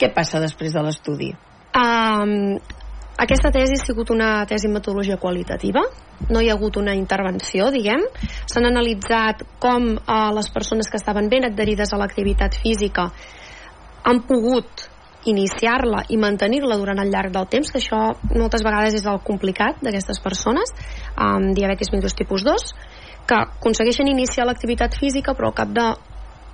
[0.00, 1.34] Què passa després de l'estudi?
[1.76, 2.58] Um,
[3.16, 5.82] aquesta tesi ha sigut una tesi en metodologia qualitativa,
[6.28, 8.02] no hi ha hagut una intervenció, diguem.
[8.46, 13.10] S'han analitzat com uh, les persones que estaven ben adherides a l'activitat física
[14.04, 14.89] han pogut
[15.28, 18.00] iniciar-la i mantenir-la durant el llarg del temps, que això
[18.32, 20.72] moltes vegades és el complicat d'aquestes persones
[21.16, 22.72] amb diabetis mellitus tipus 2,
[23.28, 25.86] que aconsegueixen iniciar l'activitat física però al cap de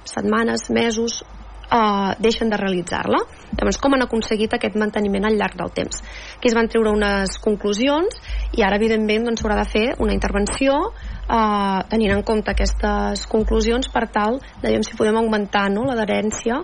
[0.07, 1.22] setmanes, mesos,
[1.70, 3.18] eh, deixen de realitzar-la.
[3.57, 6.02] Llavors, com han aconseguit aquest manteniment al llarg del temps?
[6.37, 8.18] Aquí es van treure unes conclusions
[8.52, 13.88] i ara, evidentment, doncs, s'haurà de fer una intervenció eh, tenint en compte aquestes conclusions
[13.92, 16.62] per tal de si podem augmentar no, l'adherència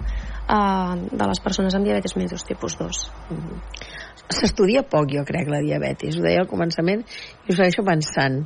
[0.53, 3.03] uh, de les persones amb diabetes mellitus tipus 2.
[4.33, 6.19] S'estudia poc, jo crec, la diabetis.
[6.19, 8.43] Ho deia al començament i ho segueixo pensant.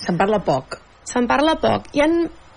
[0.00, 0.80] Se'n parla poc.
[1.10, 1.90] Se'n parla poc.
[1.94, 2.08] Hi ha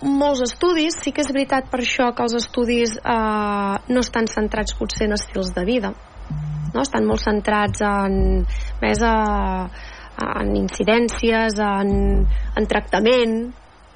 [0.04, 4.76] molts estudis, sí que és veritat per això que els estudis eh, no estan centrats
[4.76, 5.94] potser en estils de vida,
[6.74, 6.82] no?
[6.82, 8.44] estan molt centrats en,
[8.82, 9.16] més a,
[10.42, 11.94] en incidències, en,
[12.28, 13.38] en tractament,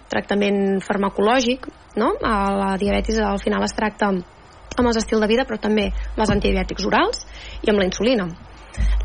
[0.08, 1.68] tractament farmacològic,
[2.00, 2.14] no?
[2.24, 4.37] A la diabetis al final es tracta amb
[4.78, 7.26] els estils de vida, però també amb els antibiòtics orals
[7.64, 8.28] i amb la insulina.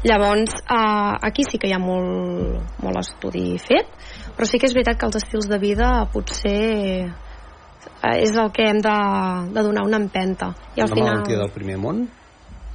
[0.05, 3.88] Llavors, eh, aquí sí que hi ha molt, molt estudi fet,
[4.37, 6.57] però sí que és veritat que els estils de vida potser
[8.03, 8.96] eh, és el que hem de,
[9.55, 10.53] de donar una empenta.
[10.75, 11.14] I al Una final...
[11.14, 12.03] malaltia del primer món?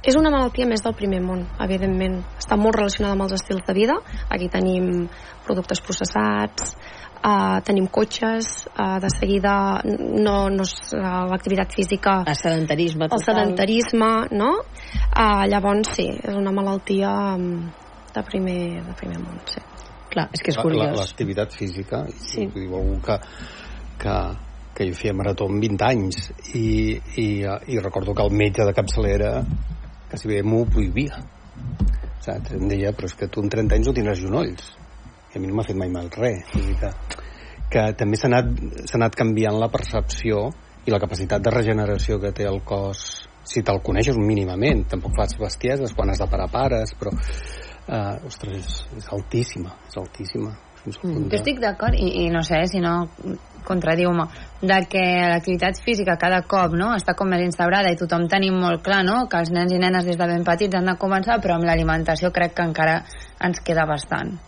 [0.08, 2.20] És una malaltia més del primer món, evidentment.
[2.38, 3.96] Està molt relacionada amb els estils de vida.
[4.30, 5.08] Aquí tenim
[5.44, 6.76] productes processats,
[7.22, 12.22] uh, tenim cotxes, uh, de seguida no, no és, uh, l'activitat física...
[12.26, 13.24] El sedentarisme El total.
[13.26, 14.50] sedentarisme, no?
[15.12, 17.68] Uh, llavors, sí, és una malaltia um,
[18.14, 19.62] de primer, de primer món, sí.
[20.08, 20.94] Clar, és que és curiós.
[20.96, 22.46] L'activitat física, Sí.
[22.48, 23.18] vull dir, algú que,
[24.00, 24.14] que,
[24.78, 28.64] que jo feia marató amb 20 anys i, i, eh, i recordo que el metge
[28.64, 29.34] de capçalera
[30.08, 31.18] quasi bé m'ho prohibia.
[32.24, 32.54] Saps?
[32.56, 34.70] Em deia, però és que tu amb 30 anys no tindràs genolls.
[35.38, 36.42] I a mi no m'ha fet mai mal res.
[36.50, 36.90] Vull dir que,
[37.70, 38.50] que també s'ha anat,
[38.98, 40.48] anat canviant la percepció
[40.84, 43.04] i la capacitat de regeneració que té el cos
[43.48, 48.56] si te'l coneixes mínimament tampoc fas bestieses quan has de parar pares però eh, ostres,
[48.58, 50.56] és, és altíssima és altíssima
[50.96, 53.08] punt Jo de- estic d'acord, i, i no sé, si no
[53.68, 54.24] contradiu-me,
[54.62, 58.80] de que l'activitat física cada cop no, està com més instaurada i tothom tenim molt
[58.86, 61.58] clar no, que els nens i nenes des de ben petits han de començar, però
[61.58, 63.02] amb l'alimentació crec que encara
[63.44, 64.38] ens queda bastant.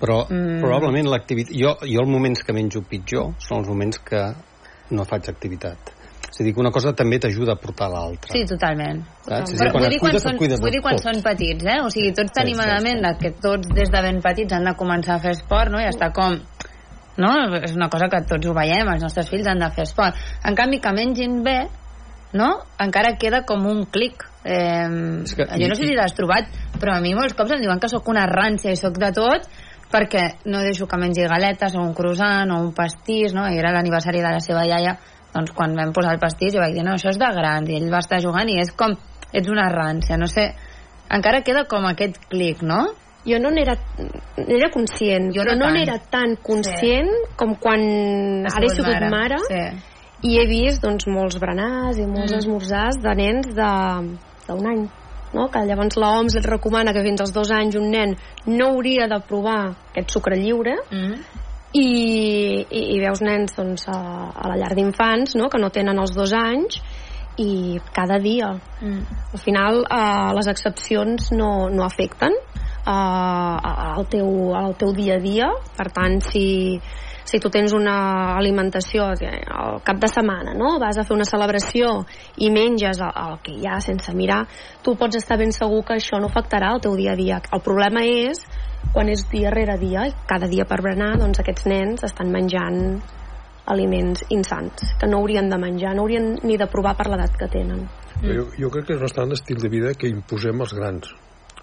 [0.00, 0.60] Però Mm.
[0.62, 4.22] probablement l'activitat jo, jo els moments que menjo pitjor són els moments que
[4.90, 5.92] no faig activitat
[6.30, 9.02] és a dir, que una cosa també t'ajuda a portar l'altra Sí, totalment.
[9.26, 9.50] Saps?
[9.58, 11.02] Però vull dir quan, cuides, són, vull dir quan tot.
[11.04, 11.80] són petits, eh?
[11.82, 14.52] O sigui, tots tenim sí, a la ment de que tots des de ben petits
[14.52, 15.80] han de començar a fer esport, no?
[15.80, 16.38] I està com...
[17.18, 17.32] No?
[17.58, 20.14] És una cosa que tots ho veiem, els nostres fills han de fer esport.
[20.46, 21.66] En canvi, que mengin bé,
[22.32, 22.60] no?
[22.78, 24.22] Encara queda com un clic.
[24.44, 24.86] Eh,
[25.24, 26.46] És que- jo no sé si l'has trobat,
[26.80, 29.42] però a mi molts cops em diuen que sóc una rància i sóc de tot
[29.90, 33.48] perquè no deixo que mengi galetes o un croissant o un pastís, no?
[33.50, 34.96] I era l'aniversari de la seva iaia,
[35.34, 37.76] doncs quan vam posar el pastís jo vaig dir, no, això és de grans, i
[37.76, 38.94] ell va estar jugant i és com,
[39.32, 40.54] ets una rància, no sé,
[41.10, 42.84] encara queda com aquest clic, no?
[43.26, 43.74] Jo no n'era
[44.38, 45.74] n'era conscient, Jo però no no tant.
[45.76, 49.10] n'era tan conscient com quan Has ara he sigut mare.
[49.10, 50.28] mare, Sí.
[50.30, 52.38] i he vist doncs, molts berenars i molts Mm.
[52.38, 54.88] esmorzars de nens d'un any
[55.34, 55.48] no?
[55.52, 58.16] que llavors l'OMS et recomana que fins als dos anys un nen
[58.46, 59.60] no hauria de provar
[59.92, 61.14] aquest sucre lliure Mm.
[61.72, 61.86] i,
[62.66, 63.98] i, i veus nens doncs, a,
[64.34, 65.48] a la llar d'infants no?
[65.48, 66.80] que no tenen els dos anys
[67.38, 69.02] i cada dia Mm.
[69.32, 75.22] al final eh, les excepcions no, no afecten eh, al, teu, al teu dia a
[75.22, 76.80] dia per tant si,
[77.30, 80.78] si tu tens una alimentació al cap de setmana no?
[80.82, 81.92] vas a fer una celebració
[82.42, 84.42] i menges el, el que hi ha sense mirar
[84.82, 87.62] tu pots estar ben segur que això no afectarà el teu dia a dia el
[87.62, 88.42] problema és
[88.92, 92.82] quan és dia rere dia i cada dia per berenar doncs aquests nens estan menjant
[93.70, 97.50] aliments insans que no haurien de menjar, no haurien ni de provar per l'edat que
[97.52, 97.86] tenen
[98.20, 101.14] Jo, jo crec que és bastant l'estil de vida que imposem als grans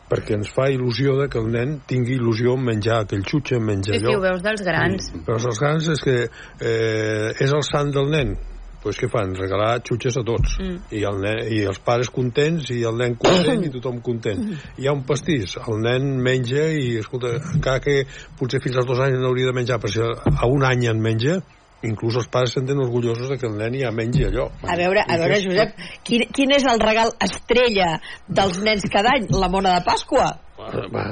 [0.07, 3.65] perquè ens fa il·lusió de que el nen tingui il·lusió en menjar aquell xutxe, en
[3.67, 4.17] menjar Sí, sí, allò.
[4.17, 5.09] ho veus dels grans.
[5.25, 6.17] però els grans és que
[6.61, 8.37] eh, és el sant del nen.
[8.77, 9.33] Pues què fan?
[9.35, 10.59] Regalar xutxes a tots.
[10.61, 10.75] Mm.
[10.95, 14.45] I, el nen, i els pares contents i el nen content i tothom content.
[14.77, 18.03] Hi ha un pastís, el nen menja i escolta, encara que
[18.39, 21.01] potser fins als dos anys no hauria de menjar però si a un any en
[21.03, 21.39] menja
[21.85, 25.17] inclús els pares senten orgullosos de que el nen ja mengi allò A veure, a
[25.21, 29.27] veure, Josep, quin, quin és el regal estrella dels nens cada any?
[29.29, 30.39] La mona de Pasqua.
[30.57, 31.03] va,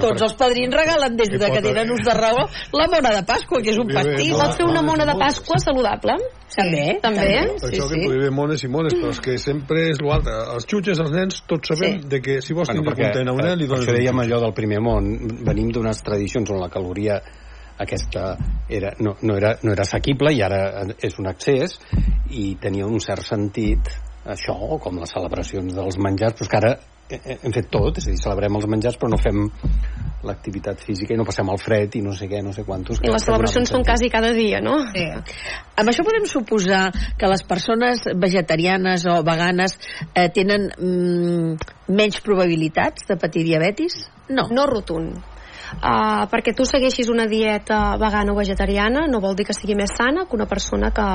[0.00, 3.60] Tots els padrins regalen des de que tenen ús de raó la mona de Pasqua,
[3.60, 4.30] que és un pastís.
[4.32, 4.38] no.
[4.40, 6.16] Pots fer una mona de Pasqua saludable?
[6.56, 7.26] També, també.
[7.60, 10.64] per això que podria haver mones i mones però és que sempre és l'altre els
[10.64, 12.08] xutxes, els nens, tots sabem Sí.
[12.08, 14.40] de que si vols Bueno, tindre content a un nen li dones això dèiem allò
[14.40, 17.20] del primer món venim d'unes tradicions on la caloria
[17.78, 18.36] aquesta
[18.68, 21.78] era, no, no, era, no era assequible i ara és un accés
[22.32, 23.90] i tenia un cert sentit
[24.26, 28.10] això, com les celebracions dels menjars, però és que ara hem fet tot, és a
[28.10, 29.44] dir, celebrem els menjars però no fem
[30.26, 32.98] l'activitat física i no passem al fred i no sé què, no sé quantos.
[33.04, 34.74] I les celebracions són quasi cada dia, no?
[34.90, 35.04] Sí.
[35.78, 36.88] Amb això podem suposar
[37.20, 39.76] que les persones vegetarianes o veganes
[40.08, 44.00] eh, tenen mm, menys probabilitats de patir diabetis?
[44.26, 44.48] No.
[44.50, 45.35] No rotund.
[45.74, 49.94] Uh, perquè tu segueixis una dieta vegana o vegetariana no vol dir que sigui més
[49.96, 51.06] sana que una persona que,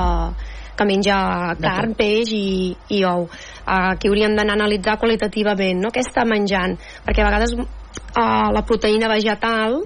[0.76, 1.18] que menja
[1.60, 3.28] carn, peix i, i ou.
[3.28, 5.92] Uh, aquí hauríem d'anar a analitzar qualitativament no?
[5.94, 9.82] què està menjant, perquè a vegades uh, la proteïna vegetal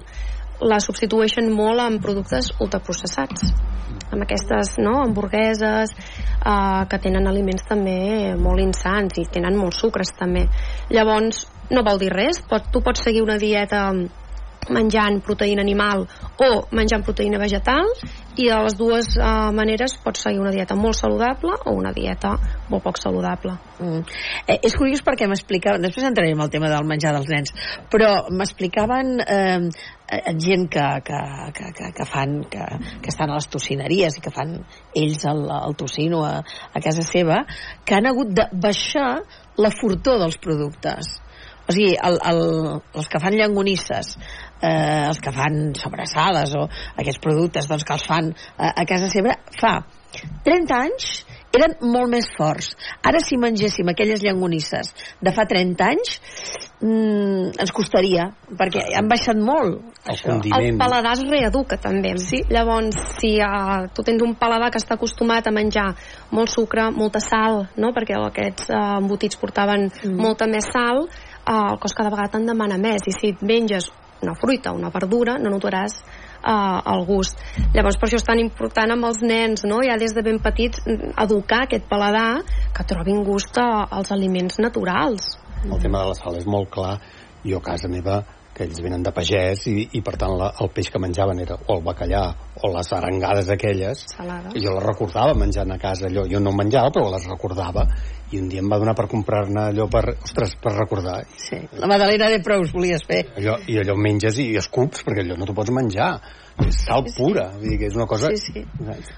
[0.65, 3.51] la substitueixen molt amb productes ultraprocessats
[4.11, 10.13] amb aquestes no, hamburgueses eh, que tenen aliments també molt insans i tenen molts sucres
[10.17, 10.47] també
[10.93, 13.89] llavors no vol dir res pot, tu pots seguir una dieta
[14.73, 16.05] menjant proteïna animal
[16.43, 17.89] o menjant proteïna vegetal
[18.37, 22.35] i de les dues uh, maneres pots seguir una dieta molt saludable o una dieta
[22.69, 24.01] molt poc saludable mm.
[24.45, 27.53] eh, és curiós perquè m'explicaven després entrarem al tema del menjar dels nens
[27.91, 29.69] però m'explicaven eh,
[30.39, 31.19] gent que, que,
[31.57, 32.65] que, que, que fan que,
[33.01, 34.55] que estan a les tocineries i que fan
[34.95, 36.37] ells el, el tocino a,
[36.71, 37.43] a casa seva
[37.83, 39.23] que han hagut de baixar
[39.57, 41.17] la fortor dels productes
[41.67, 42.41] o sigui, el, el,
[42.95, 44.13] els que fan llangonisses
[44.61, 49.09] eh, els que fan sobrassades o aquests productes doncs, que els fan eh, a casa
[49.13, 49.79] seva fa
[50.45, 51.09] 30 anys
[51.57, 52.73] eren molt més forts.
[53.07, 54.91] Ara, si mengéssim aquelles llangonisses
[55.23, 56.17] de fa 30 anys,
[56.81, 58.27] mm, ens costaria,
[58.59, 59.79] perquè han baixat molt.
[60.05, 60.37] El, això.
[60.59, 62.13] el paladar es reeduca, també.
[62.21, 62.43] Sí?
[62.51, 65.87] Llavors, si uh, tu tens un paladar que està acostumat a menjar
[66.35, 67.93] molt sucre, molta sal, no?
[67.95, 70.17] perquè aquests uh, embotits portaven mm.
[70.19, 73.07] molta més sal, uh, el cos cada vegada te'n demana més.
[73.07, 73.89] I si et menges
[74.21, 77.41] una fruita una verdura, no notaràs eh, el gust.
[77.75, 79.81] Llavors, per això és tan important amb els nens, no?
[79.85, 80.83] ja des de ben petits,
[81.17, 82.41] educar aquest paladar
[82.73, 85.37] que trobin gust als aliments naturals.
[85.65, 86.97] El tema de la sal és molt clar.
[87.47, 88.21] Jo a casa meva
[88.57, 91.59] que ells venen de pagès i, i per tant la, el peix que menjaven era
[91.59, 92.23] o el bacallà
[92.65, 94.55] o les arengades aquelles Salades.
[94.57, 97.85] i jo les recordava menjant a casa allò, jo no menjava però les recordava
[98.31, 101.61] i un dia em va donar per comprar-ne allò per, ostres, per recordar sí.
[101.79, 105.47] la madalena de prous volies fer allò, i allò menges i escups perquè allò no
[105.47, 106.11] t'ho pots menjar
[106.65, 108.31] és sal pura, vull dir que és una cosa...
[108.33, 108.63] Sí, sí.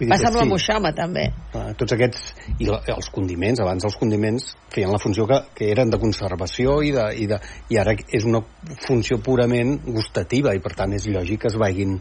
[0.10, 0.39] Passa amb sí.
[0.41, 1.24] la moixama, també.
[1.55, 2.34] Ah, tots aquests...
[2.60, 6.80] I la, els condiments, abans els condiments feien la funció que, que eren de conservació
[6.84, 7.39] i, de, i, de,
[7.72, 8.43] i ara és una
[8.84, 11.95] funció purament gustativa i per tant és lògic que es vagin,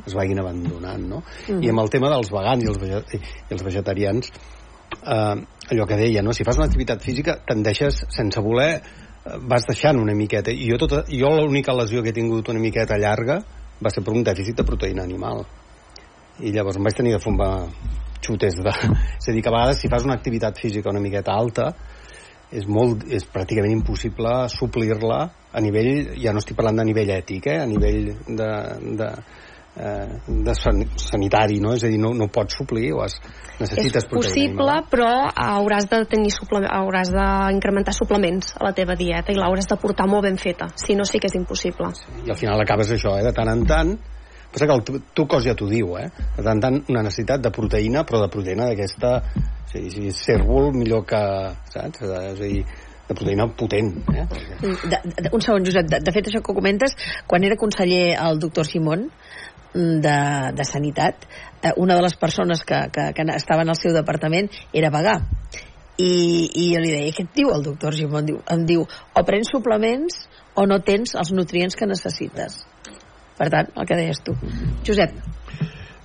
[0.00, 1.20] es vagin abandonant, no?
[1.50, 1.60] Mm.
[1.66, 4.32] I amb el tema dels vegans i els, i els vegetarians,
[4.96, 5.36] eh,
[5.70, 6.32] allò que deia, no?
[6.32, 10.50] Si fas una activitat física, tendeixes, sense voler, eh, vas deixant una miqueta.
[10.50, 13.42] I jo, tota, jo l'única lesió que he tingut una miqueta llarga
[13.78, 15.44] va ser per un dèficit de proteïna animal
[16.42, 17.52] i llavors em vaig tenir de fumar
[18.22, 18.74] xutes de...
[19.18, 21.72] és a dir, que a vegades si fas una activitat física una miqueta alta
[22.50, 25.18] és, molt, és pràcticament impossible suplir-la
[25.52, 27.58] a nivell, ja no estic parlant de nivell ètic, eh?
[27.60, 28.48] a nivell de,
[29.00, 29.08] de,
[29.78, 31.74] eh, de san, sanitari, no?
[31.76, 33.16] És a dir, no, no pots suplir o has,
[33.60, 34.84] necessites És possible, animal.
[34.90, 40.08] però hauràs de tenir hauràs d'incrementar suplements a la teva dieta i l'hauràs de portar
[40.10, 41.92] molt ben feta, si no sí que és impossible.
[41.94, 43.24] Sí, I al final acabes això, eh?
[43.26, 43.94] de tant en tant,
[44.52, 46.08] passa que el tu, tu cos ja t'ho diu, eh?
[46.36, 49.22] De tant en tant una necessitat de proteïna, però de proteïna d'aquesta...
[49.68, 51.18] Sí, sí, cèrvol millor que...
[51.68, 52.00] Saps?
[52.00, 52.62] És a dir,
[53.08, 53.90] de proteïna potent.
[54.12, 54.24] Eh?
[54.62, 55.88] De, de, un segon, Josep.
[55.88, 56.96] De, de fet, això que comentes,
[57.28, 59.08] quan era conseller el doctor Simón,
[59.74, 60.18] de,
[60.54, 61.26] de Sanitat,
[61.62, 65.18] eh, una de les persones que, que, que estaven al seu departament era vegà.
[65.98, 66.12] I,
[66.54, 68.22] i jo li deia, què et diu el doctor Gimón?
[68.22, 70.20] Em diu, em diu, o prens suplements
[70.54, 72.62] o no tens els nutrients que necessites.
[73.38, 74.34] Per tant, el que deies tu.
[74.86, 75.18] Josep.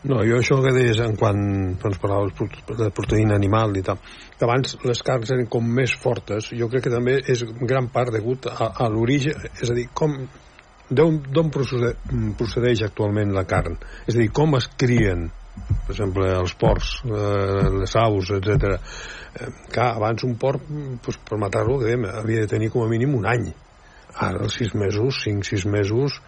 [0.04, 1.38] No, jo això que deies en quan
[1.80, 2.34] doncs, parlaves
[2.76, 4.02] de proteïna animal i tal,
[4.36, 8.12] que abans les carns eren com més fortes, jo crec que també és gran part
[8.12, 10.18] degut a, a l'origen, és a dir, com
[10.90, 11.96] d'on procedeix,
[12.40, 13.80] procedeix actualment la carn?
[14.08, 18.72] És a dir, com es crien per exemple, els porcs, eh, les aus, etc.
[18.74, 20.66] Eh, clar, abans un porc,
[21.06, 23.52] pues, per matar-lo, havia de tenir com a mínim un any.
[24.14, 26.20] Ara, els sis mesos, cinc, sis mesos,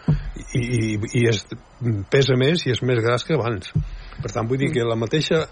[0.58, 1.44] i, i, i es,
[2.10, 3.74] pesa més i és més gras que abans.
[4.22, 5.44] Per tant, vull dir que la mateixa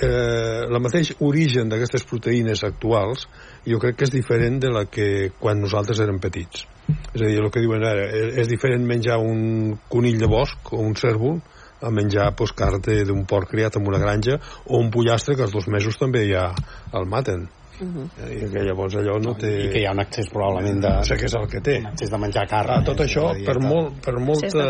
[0.00, 3.26] eh, la mateix origen d'aquestes proteïnes actuals
[3.68, 6.66] jo crec que és diferent de la que quan nosaltres érem petits
[7.14, 10.72] és a dir, el que diuen ara és, és diferent menjar un conill de bosc
[10.72, 11.40] o un cèrvol
[11.82, 15.54] a menjar pues, carn d'un porc criat en una granja o un pollastre que els
[15.54, 16.52] dos mesos també ja
[16.94, 17.48] el maten
[17.82, 18.30] Uh -huh.
[18.30, 19.64] i que llavors allò no té...
[19.64, 20.88] I que hi ha un accés probablement de...
[20.88, 21.78] No sé què és el que té.
[21.78, 22.70] Un accés de menjar carn.
[22.70, 24.66] Ah, tot això, per, molt, per, molta,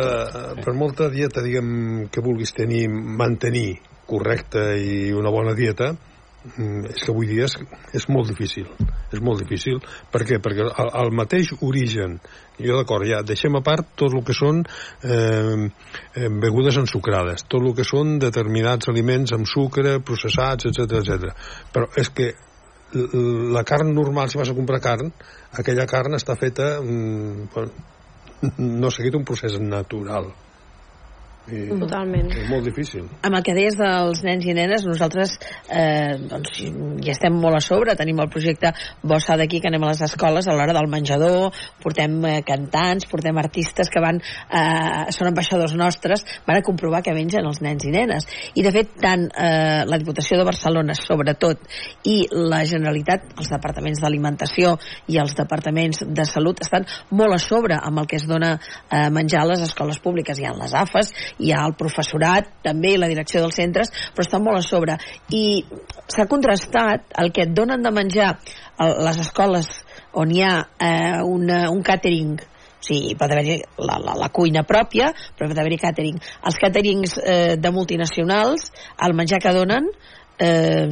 [0.65, 5.93] per molta dieta, diguem, que vulguis tenir, mantenir correcta i una bona dieta,
[6.57, 7.57] mm, és que avui dia és,
[7.95, 8.69] és molt difícil
[9.13, 9.79] és molt difícil,
[10.13, 10.39] per què?
[10.43, 12.19] perquè el, el mateix origen
[12.59, 14.63] jo d'acord, ja deixem a part tot el que són
[15.05, 15.69] eh,
[16.43, 21.37] begudes ensucrades tot el que són determinats aliments amb sucre, processats, etc etc.
[21.75, 22.33] però és que
[22.93, 25.13] la carn normal, si vas a comprar carn
[25.57, 27.63] aquella carn està feta mm,
[28.81, 30.33] no ha seguit un procés natural.
[31.51, 32.29] I Totalment.
[32.31, 33.09] És molt difícil.
[33.27, 35.33] amb el que deies dels nens i nenes, nosaltres
[35.67, 38.71] eh, doncs, hi estem molt a sobre, tenim el projecte
[39.03, 41.51] Bossa d'aquí, que anem a les escoles a l'hora del menjador,
[41.83, 47.15] portem eh, cantants, portem artistes que van, eh, són ambaixadors nostres, van a comprovar que
[47.17, 48.29] mengen els nens i nenes.
[48.55, 51.67] I de fet, tant eh, la Diputació de Barcelona, sobretot,
[52.07, 54.77] i la Generalitat, els departaments d'alimentació
[55.11, 59.09] i els departaments de salut estan molt a sobre amb el que es dona eh,
[59.11, 60.39] menjar a les escoles públiques.
[60.39, 64.41] Hi ha les AFES, hi ha el professorat, també la direcció dels centres, però està
[64.43, 64.99] molt a sobre.
[65.31, 65.63] I
[66.07, 68.35] s'ha contrastat el que et donen de menjar
[68.79, 69.69] a les escoles
[70.19, 72.41] on hi ha eh, una, un catering
[72.83, 76.17] o sigui, pot haver-hi la, la, la cuina pròpia, però pot haver-hi catering.
[76.19, 78.73] Els caterings eh, de multinacionals,
[79.07, 79.87] el menjar que donen,
[80.43, 80.89] eh,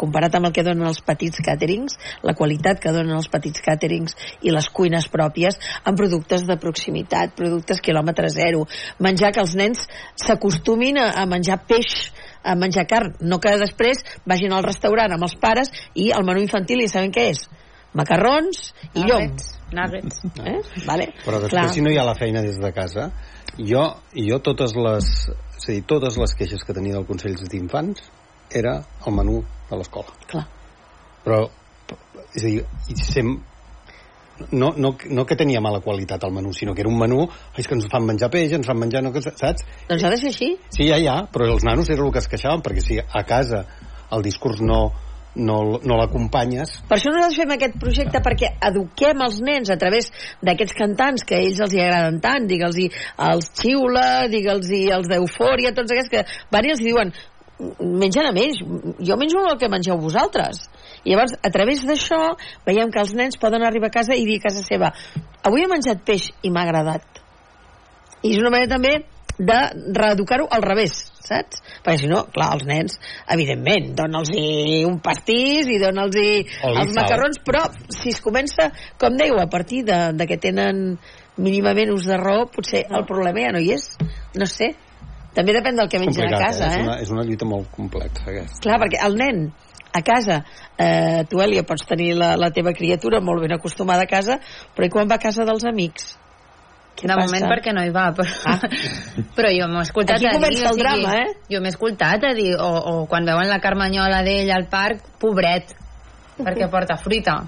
[0.00, 1.96] comparat amb el que donen els petits càterings,
[2.26, 4.16] la qualitat que donen els petits càterings
[4.46, 8.66] i les cuines pròpies amb productes de proximitat, productes quilòmetre zero,
[8.98, 9.86] menjar que els nens
[10.20, 12.10] s'acostumin a, a menjar peix
[12.40, 16.40] a menjar carn, no que després vagin al restaurant amb els pares i el menú
[16.40, 17.42] infantil i saben què és?
[17.92, 19.34] Macarrons i llom.
[19.74, 20.22] Nuggets.
[20.40, 20.56] Eh?
[20.86, 21.10] Vale?
[21.24, 21.74] Però després, Clar.
[21.74, 23.10] si no hi ha la feina des de casa,
[23.58, 23.84] jo,
[24.16, 25.10] jo totes les,
[25.58, 28.02] és a dir, totes les queixes que tenia del Consell d'infants
[28.52, 29.40] era el menú
[29.70, 30.12] de l'escola.
[30.30, 30.44] Clar.
[31.24, 31.44] Però,
[32.34, 32.64] és a dir,
[32.98, 33.34] sem...
[34.52, 37.26] no, no, no que tenia mala qualitat el menú, sinó que era un menú,
[37.56, 39.02] és que ens fan menjar peix, ens fan menjar...
[39.04, 39.66] No, que- saps?
[39.90, 40.54] Doncs ha de ser així.
[40.72, 43.66] Sí, ja, ja, però els nanos era el que es queixaven, perquè si a casa
[44.10, 44.80] el discurs no,
[45.36, 50.08] no, no l'acompanyes, Per això nosaltres fem aquest projecte perquè eduquem els nens a través
[50.42, 52.80] d'aquests cantants que a ells els hi agraden tant, digue'ls
[53.28, 57.12] els Xiula, digue'ls els d'Eufòria, tots aquests que van i els diuen
[57.80, 58.60] mengen amb ells,
[59.04, 60.64] jo menjo el que mengeu vosaltres.
[61.04, 62.20] I llavors, a través d'això,
[62.66, 64.92] veiem que els nens poden arribar a casa i dir a casa seva
[65.46, 67.22] avui he menjat peix i m'ha agradat.
[68.22, 68.98] I és una manera també
[69.40, 69.58] de
[69.96, 71.62] reeducar-ho al revés, saps?
[71.80, 72.98] Perquè si no, clar, els nens,
[73.32, 74.34] evidentment, dona'ls
[74.88, 78.68] un pastís i dona'ls els macarrons, però si es comença,
[79.00, 80.98] com dèieu, a partir de, de que tenen
[81.40, 83.94] mínimament ús de raó, potser el problema ja no hi és.
[84.36, 84.74] No sé.
[85.34, 86.70] També depèn del que és mengen a casa, eh?
[86.70, 86.86] És, eh?
[86.86, 88.62] una, és una lluita molt complexa, aquesta.
[88.64, 89.44] Clar, perquè el nen
[89.92, 90.40] a casa,
[90.78, 94.38] eh, tu, Elia, pots tenir la, la teva criatura molt ben acostumada a casa,
[94.74, 96.16] però i quan va a casa dels amics?
[96.98, 97.26] Què de passa?
[97.30, 98.58] moment perquè no hi va, però, Ah.
[99.36, 100.40] però jo m'ho he escoltat Aquí a dir...
[100.40, 101.30] comença o el drama, eh?
[101.54, 105.74] Jo m'he escoltat a dir, o, o quan veuen la Carmanyola d'ell al parc, pobret,
[106.40, 107.40] perquè porta fruita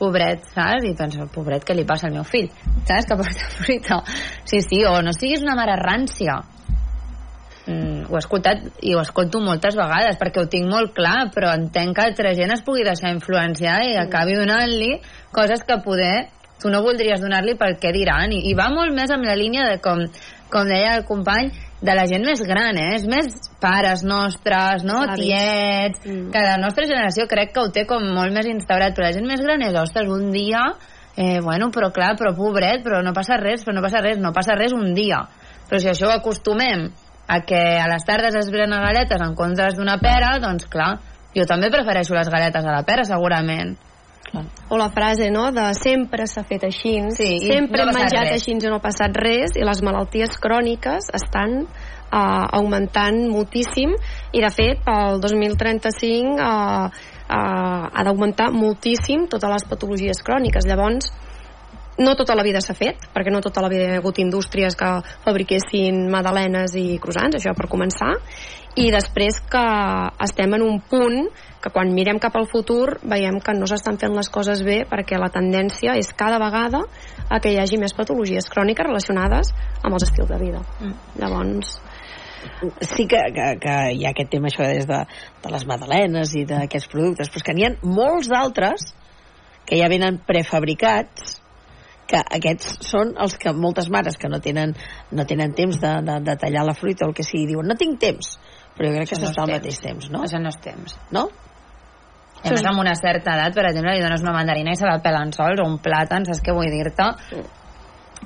[0.00, 0.86] pobret, saps?
[0.88, 2.48] I penso, pobret, què li passa al meu fill?
[2.88, 3.08] Saps?
[3.10, 4.00] Que porta fruita.
[4.48, 6.38] Sí, sí, o no siguis una mare rància.
[7.70, 11.54] Mm, ho he escoltat i ho escolto moltes vegades perquè ho tinc molt clar, però
[11.54, 14.92] entenc que altra gent es pugui deixar influenciar i acabi donant-li
[15.30, 16.28] coses que poder
[16.60, 19.64] tu no voldries donar-li pel què diran I, i va molt més amb la línia
[19.70, 20.02] de com,
[20.52, 22.90] com deia el company de la gent més gran, eh?
[22.98, 24.98] És més pares nostres, no?
[25.06, 25.24] Avis.
[25.24, 26.30] Tiets, Mm.
[26.32, 29.26] que la nostra generació crec que ho té com molt més instaurat, però la gent
[29.26, 30.60] més gran és, ostres, un dia,
[31.16, 34.32] eh, bueno, però clar, però pobret, però no passa res, però no passa res, no
[34.32, 35.22] passa res un dia.
[35.70, 36.90] Però si això ho acostumem
[37.30, 40.96] a que a les tardes es berenar galetes en comptes d'una pera, doncs clar,
[41.36, 43.76] jo també prefereixo les galetes a la pera, segurament.
[44.68, 48.34] O la frase, no?, de sempre s'ha fet així, Sí, sempre no hem menjat res.
[48.38, 53.96] així i no ha passat res, i les malalties cròniques estan uh, augmentant moltíssim,
[54.34, 60.66] i de fet, pel 2035 uh, uh, ha d'augmentar moltíssim totes les patologies cròniques.
[60.66, 61.10] Llavors,
[62.00, 64.76] no tota la vida s'ha fet, perquè no tota la vida hi ha hagut indústries
[64.78, 64.88] que
[65.24, 68.14] fabriquessin madalenes i croissants, això per començar,
[68.78, 69.62] i després que
[70.24, 71.26] estem en un punt
[71.60, 75.18] que quan mirem cap al futur veiem que no s'estan fent les coses bé perquè
[75.18, 76.84] la tendència és cada vegada
[77.28, 79.50] a que hi hagi més patologies cròniques relacionades
[79.82, 80.62] amb els estils de vida.
[80.80, 80.94] Mm.
[81.18, 81.74] Llavors,
[82.94, 85.02] sí que, que, que hi ha aquest tema això des de,
[85.42, 88.92] de les madalenes i d'aquests productes, però és que n'hi ha molts d'altres
[89.66, 91.39] que ja venen prefabricats
[92.10, 94.74] que aquests són els que moltes mares que no tenen,
[95.14, 97.78] no tenen temps de, de, de tallar la fruita o el que sigui, diuen no
[97.78, 98.34] tinc temps,
[98.76, 100.24] però jo crec que Això no s'està al mateix temps, no?
[100.26, 100.98] Això no és temps.
[101.14, 101.28] No?
[102.40, 104.88] I a més, amb una certa edat, per exemple, li dones una mandarina i se
[104.88, 107.10] la pelen sols, o un plàtan, saps què vull dir-te?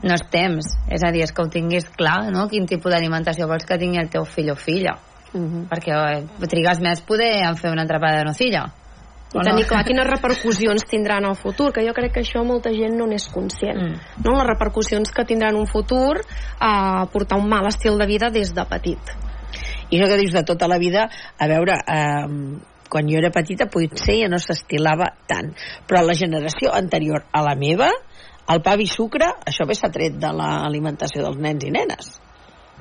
[0.05, 0.69] No és temps.
[0.95, 2.47] És a dir, és que ho tinguis clar, no?
[2.51, 4.95] Quin tipus d'alimentació vols que tingui el teu fill o filla.
[5.33, 5.65] Uh -huh.
[5.71, 8.69] Perquè eh, trigues més poder en fer una entrapada de nocilla.
[9.35, 12.71] I tenir clar quines repercussions tindrà en el futur, que jo crec que això molta
[12.75, 13.81] gent no n'és conscient.
[13.81, 14.21] Mm.
[14.27, 14.37] No?
[14.39, 16.21] Les repercussions que tindrà en un futur
[16.61, 19.15] a portar un mal estil de vida des de petit.
[19.91, 21.09] I això que dius de tota la vida,
[21.39, 25.51] a veure, eh, quan jo era petita potser ja no s'estilava tant,
[25.89, 27.91] però la generació anterior a la meva,
[28.53, 32.15] el pa i sucre, això bé s'ha tret de l'alimentació dels nens i nenes.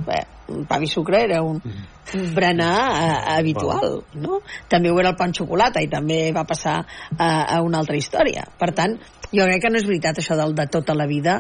[0.04, 0.20] Bé,
[0.50, 4.42] el pa i sucre era un, un berenar eh, habitual, no?
[4.70, 6.80] També ho era el pa amb xocolata i també va passar
[7.18, 8.46] a, a una altra història.
[8.60, 8.98] Per tant,
[9.32, 11.40] jo crec que no és veritat això del de tota la vida,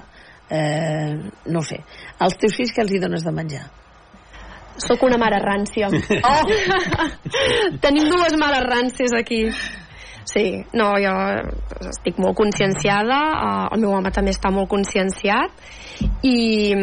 [0.49, 1.13] eh,
[1.45, 1.83] no ho sé.
[2.19, 3.67] Als teus fills què els hi dones de menjar?
[4.81, 5.91] Sóc una mare rància.
[6.23, 6.43] Oh!
[7.83, 9.45] Tenim dues mares ràncies aquí.
[10.25, 11.13] Sí, no, jo
[11.89, 15.51] estic molt conscienciada, eh, el meu home també està molt conscienciat
[16.23, 16.73] i,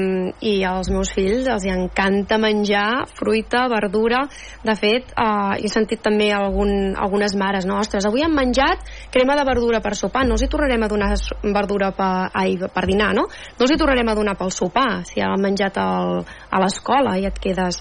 [0.44, 4.26] i als meus fills els encanta menjar fruita, verdura
[4.64, 7.80] de fet, eh, he sentit també algun, algunes mares, no?
[7.80, 8.84] Ostres, avui hem menjat
[9.14, 11.10] crema de verdura per sopar no els hi tornarem a donar
[11.42, 13.24] verdura per, ai, per dinar, no?
[13.24, 16.20] No els hi tornarem a donar pel sopar si han menjat al,
[16.50, 17.80] a l'escola i et quedes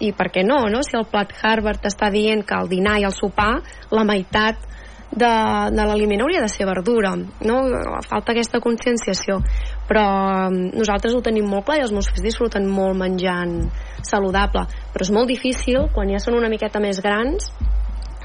[0.00, 0.80] i per què no, no?
[0.84, 3.52] Si el plat Harvard està dient que el dinar i el sopar
[3.92, 4.68] la meitat
[5.10, 5.30] de,
[5.74, 7.56] de l'aliment hauria de ser verdura no?
[8.06, 9.40] falta aquesta conscienciació.
[9.88, 10.04] Però
[10.50, 13.56] mm, nosaltres ho tenim molt clar i els meus fills disfruten molt menjant
[14.06, 14.66] saludable.
[14.94, 17.50] Però és molt difícil quan ja són una miqueta més grans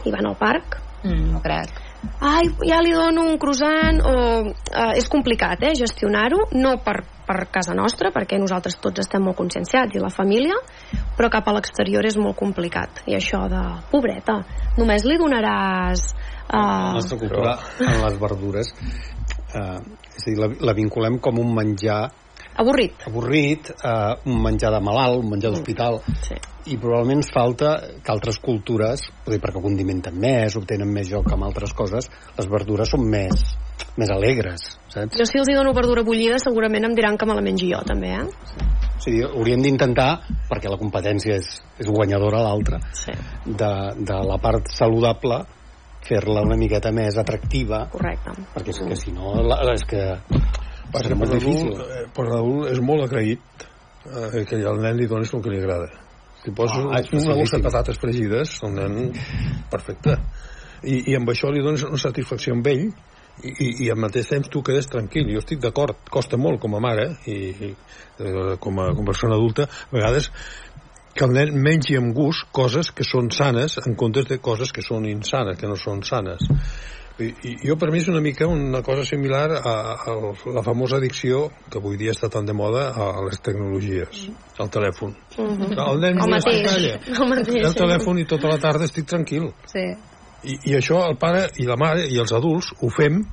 [0.05, 0.79] i van al parc.
[1.05, 1.81] Mm, no crec.
[2.21, 4.15] Ai, ja li dono un croissant o
[4.45, 6.51] eh, és complicat eh, gestionar-ho.
[6.53, 10.59] No per, per casa nostra perquè nosaltres tots estem molt conscienciats i la família
[11.17, 13.01] però cap a l'exterior és molt complicat.
[13.09, 14.41] I això de pobreta
[14.77, 16.09] només li donaràs
[16.46, 18.70] Uh, la nostra cultura en les verdures
[19.58, 19.80] uh,
[20.14, 22.04] és a dir, la, la vinculem com un menjar
[22.62, 26.38] avorrit, avorrit uh, un menjar de malalt, un menjar d'hospital sí.
[26.72, 31.48] i probablement ens falta que altres cultures, dir, perquè condimenten més obtenen més joc amb
[31.50, 33.43] altres coses les verdures són més,
[33.98, 35.18] més alegres saps?
[35.18, 37.82] jo si els hi dono verdura bullida segurament em diran que me la mengi jo
[37.89, 38.24] també eh?
[38.24, 40.10] o sigui, hauríem d'intentar
[40.50, 43.18] perquè la competència és, és guanyadora l'altra sí.
[43.46, 45.41] de, de la part saludable
[46.06, 47.86] fer-la una miqueta més atractiva.
[47.93, 48.36] Correcte.
[48.53, 50.06] Perquè és que si no la, és que
[50.91, 51.80] Passa que per l'adult
[52.16, 55.89] per l'adult és molt agraït eh, que al nen li donis el que li agrada.
[56.43, 59.10] Si poses Ah, és una bossa de patates fregides el nen,
[59.72, 60.16] perfecte.
[60.86, 64.30] I, i amb això li dones una satisfacció amb ell i, i, i al mateix
[64.30, 65.32] temps tu quedes tranquil.
[65.34, 69.10] Jo estic d'acord, costa molt com a mare i, i eh, com, a, com a
[69.10, 70.30] persona adulta a vegades
[71.16, 74.84] que el nen mengi amb gust coses que són sanes en comptes de coses que
[74.84, 76.43] són insanes, que no són sanes.
[77.16, 80.16] I, i jo per mi és una mica una cosa similar a, a
[80.57, 84.26] la famosa addicció que avui dia està tan de moda a, les tecnologies,
[84.59, 85.16] al telèfon.
[85.38, 85.80] mm -hmm.
[85.91, 86.99] El nen el mateix, calla.
[87.22, 87.63] el mateix.
[87.63, 89.53] El telèfon i tota la tarda estic tranquil.
[89.66, 89.88] sí.
[90.43, 93.24] I, i això el pare i la mare i els adults ho fem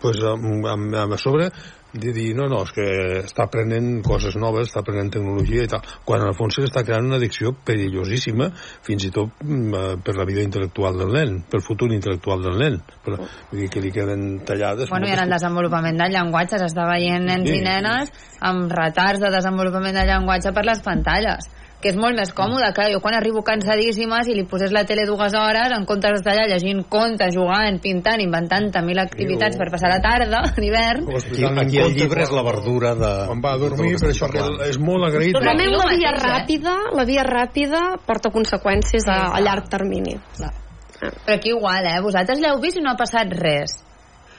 [0.00, 1.50] pues, amb, amb, amb a sobre
[1.94, 2.86] de dir, no, no, és que
[3.22, 7.06] està aprenent coses noves, està aprenent tecnologia i tal, quan en el fons s'està creant
[7.06, 8.50] una addicció perillosíssima,
[8.86, 12.58] fins i tot mm, eh, per la vida intel·lectual del nen, pel futur intel·lectual del
[12.58, 13.18] nen, per,
[13.50, 14.90] vull dir que li queden tallades...
[14.90, 17.60] Bueno, i en el desenvolupament del llenguatge s'està veient nens Sí.
[17.60, 18.10] i nenes
[18.42, 21.46] amb retards de desenvolupament del llenguatge per les pantalles
[21.84, 25.04] que és molt més còmode que jo quan arribo cansadíssima si li posés la tele
[25.04, 29.92] dues hores en comptes d'estar allà llegint contes, jugant, pintant, inventant mil activitats per passar
[29.92, 33.12] la tarda d'hivern aquí, aquí el llibre és la verdura de...
[33.28, 35.36] Quan va a dormir, per això que és molt agraït.
[35.36, 36.18] Aquí la via eh?
[36.18, 40.16] ràpida, la via ràpida porta conseqüències a, a llarg termini.
[40.34, 42.00] però aquí igual, eh?
[42.00, 43.76] vosaltres l'heu vist i no ha passat res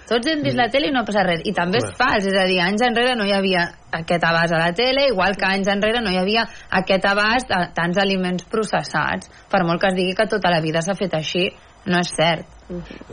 [0.10, 1.42] tots hem vist la tele i no ha passat res.
[1.46, 4.60] I també és fals, és a dir, anys enrere no hi havia aquest abast a
[4.60, 6.44] la tele, igual que anys enrere no hi havia
[6.82, 10.82] aquest abast a tants aliments processats, per molt que es digui que tota la vida
[10.82, 11.48] s'ha fet així,
[11.86, 12.46] no és cert.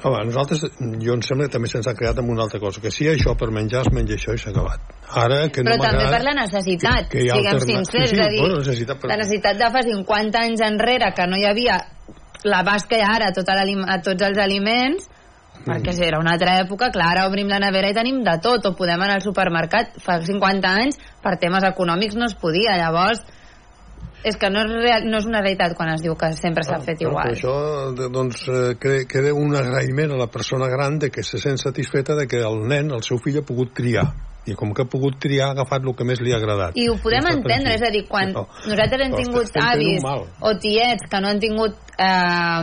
[0.03, 0.63] Home, nosaltres,
[1.05, 3.35] jo em sembla que també se'ns ha creat amb una altra cosa, que si això
[3.37, 4.81] per menjar es menja això i s'ha acabat.
[5.13, 7.85] Ara que però no també m'agrada- per la necessitat, que- que hi ha siguem alterna-
[7.85, 10.61] sincers, Sí, sí, és a dir, bueno, necessitat per- la necessitat de fa 50 anys
[10.65, 11.77] enrere que no hi havia
[12.45, 15.11] l'abast que hi ha ara a, l'alim- a tots els aliments,
[15.65, 18.67] perquè si era una altra època, clar, ara obrim la nevera i tenim de tot,
[18.67, 19.97] o podem anar al supermercat.
[20.03, 22.77] Fa 50 anys, per temes econòmics, no es podia.
[22.81, 23.23] Llavors,
[24.25, 26.79] és que no és, real, no és una realitat quan es diu que sempre s'ha
[26.81, 27.33] fet Però igual.
[27.35, 27.55] Això,
[27.99, 31.59] de- doncs, eh, cre- queda un agraïment a la persona gran de que se sent
[31.59, 34.07] satisfeta de que el nen, el seu fill, ha pogut triar.
[34.45, 36.73] I com que ha pogut triar, ha agafat el que més li ha agradat.
[36.75, 38.49] I ho podem entendre, és a dir, quan No.
[38.67, 40.03] nosaltres hem tingut avis
[40.41, 42.63] o tiets que no han tingut eh,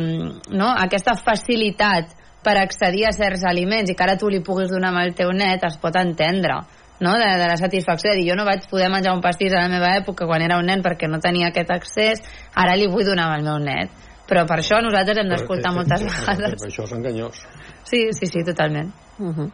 [0.51, 4.93] no, aquesta facilitat per accedir a certs aliments i que ara tu li puguis donar
[4.93, 6.61] amb el teu net, es pot entendre
[6.99, 7.15] no?
[7.19, 9.71] de, de la satisfacció, de dir jo no vaig poder menjar un pastís a la
[9.71, 12.23] meva època quan era un nen perquè no tenia aquest accés,
[12.55, 16.57] ara li vull donar al meu net però per això nosaltres hem d'escoltar moltes vegades
[16.61, 17.45] Per això és enganyós.
[17.83, 19.51] sí, sí, sí, totalment Uh -huh.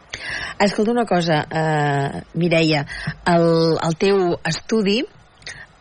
[0.60, 2.86] Escolta una cosa, uh, Mireia,
[3.26, 5.00] el, el teu estudi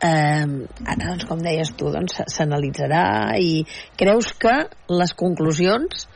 [0.02, 0.46] eh,
[0.86, 4.56] ara, doncs, com deies tu, doncs, s'analitzarà i creus que
[4.90, 6.08] les conclusions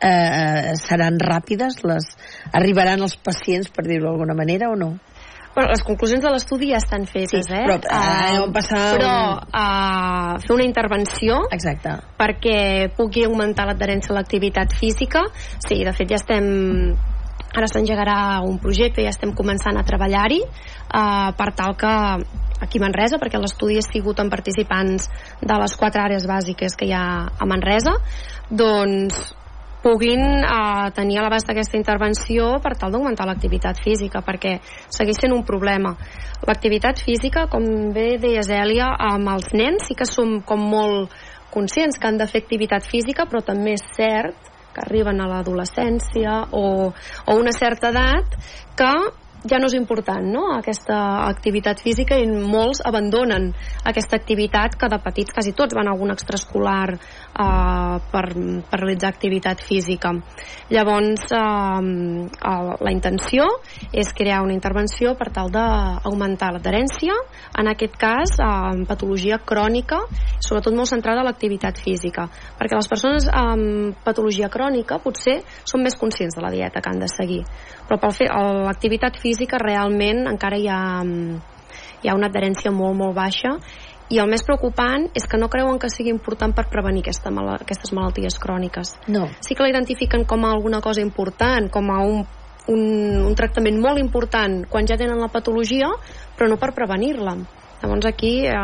[0.00, 1.82] eh, seran ràpides?
[1.84, 2.08] Les,
[2.52, 4.96] arribaran els pacients, per dir-ho d'alguna manera, o no?
[5.54, 7.64] Bueno, les conclusions de l'estudi ja estan fetes, Sí, eh?
[7.66, 11.96] però, eh, Ah, on passar però uh, fer una intervenció Exacte.
[12.18, 15.24] perquè pugui augmentar l'adherència a l'activitat física.
[15.66, 16.94] Sí, de fet ja estem
[17.56, 21.92] ara s'engegarà un projecte, ja estem començant a treballar-hi uh, per tal que
[22.60, 25.08] aquí a Manresa, perquè l'estudi ha sigut amb participants
[25.40, 27.96] de les quatre àrees bàsiques que hi ha a Manresa,
[28.50, 29.34] doncs
[29.82, 34.58] puguin eh, tenir a l'abast d'aquesta intervenció per tal d'augmentar l'activitat física, perquè
[34.90, 35.94] segueix sent un problema.
[36.46, 37.64] L'activitat física, com
[37.94, 41.14] bé deia Zèlia, amb els nens sí que som com molt
[41.50, 46.42] conscients que han de fer activitat física, però també és cert que arriben a l'adolescència
[46.52, 48.36] o, o una certa edat
[48.76, 48.92] que
[49.46, 50.48] ja no és important no?
[50.56, 50.96] aquesta
[51.28, 53.52] activitat física i molts abandonen
[53.86, 56.98] aquesta activitat que de petits quasi tots van a algun extraescolar
[57.38, 58.24] eh, per,
[58.70, 60.12] per realitzar activitat física.
[60.70, 63.46] Llavors eh, el- la intenció
[63.92, 67.14] és crear una intervenció per tal d'augmentar l'adherència
[67.58, 70.00] en aquest cas eh, en patologia crònica
[70.44, 72.28] sobretot molt centrada a l'activitat física
[72.58, 77.00] perquè les persones amb patologia crònica potser són més conscients de la dieta que han
[77.02, 77.42] de seguir
[77.88, 78.28] però pel fer
[78.66, 81.38] l'activitat física realment encara hi ha, mm,
[82.02, 83.56] hi ha una adherència molt molt baixa
[84.08, 87.58] i el més preocupant és que no creuen que sigui important per prevenir aquesta mala,
[87.60, 88.94] aquestes malalties cròniques.
[89.08, 89.28] No.
[89.40, 92.24] sí que la identifiquen com a alguna cosa important com a un,
[92.68, 92.80] un,
[93.26, 95.90] un tractament molt important quan ja tenen la patologia
[96.36, 97.36] però no per prevenir-la.
[97.82, 98.56] Llavors aquí eh,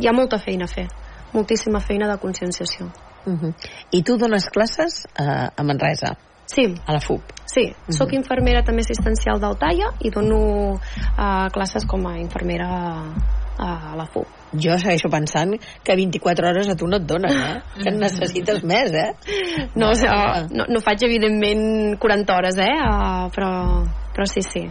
[0.00, 0.88] hi ha molta feina a fer
[1.32, 2.90] moltíssima feina de conscienciació.
[3.24, 3.54] Uh -huh.
[3.90, 7.22] I tu dones classes eh, a Manresa, sí, a la FUP.
[7.46, 12.68] Sí, sóc infermera també assistencial del TAIA i dono uh, classes com a infermera
[13.58, 14.28] a, la FUP.
[14.52, 17.60] Jo segueixo pensant que 24 hores a tu no et donen, eh?
[17.78, 19.10] Que en necessites més, eh?
[19.74, 22.72] No, o sigui, no, no faig evidentment 40 hores, eh?
[22.84, 23.52] Uh, però,
[24.12, 24.66] però sí, sí.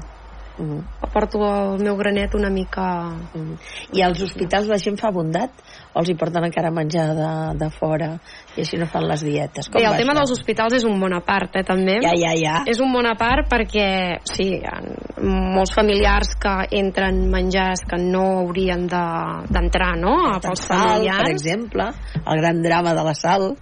[0.62, 0.84] Uh -huh.
[1.02, 1.38] Aporto
[1.74, 3.10] el meu granet una mica...
[3.34, 3.58] Mm.
[3.94, 5.50] I als hospitals la gent fa bondat
[5.94, 8.20] o els hi porten encara menjar de, de fora
[8.56, 9.70] i així no fan les dietes?
[9.70, 10.20] Com Bé, el tema això?
[10.20, 11.98] dels hospitals és un món a part, eh, també.
[12.02, 12.64] Ja, ja, ja.
[12.68, 14.80] És un món a part perquè, sí, hi ha
[15.22, 21.22] molts familiars que entren menjars que no haurien de- d'entrar, de, no?, pels Sal, familiars.
[21.24, 21.84] per exemple,
[22.26, 23.58] el gran drama de la sal.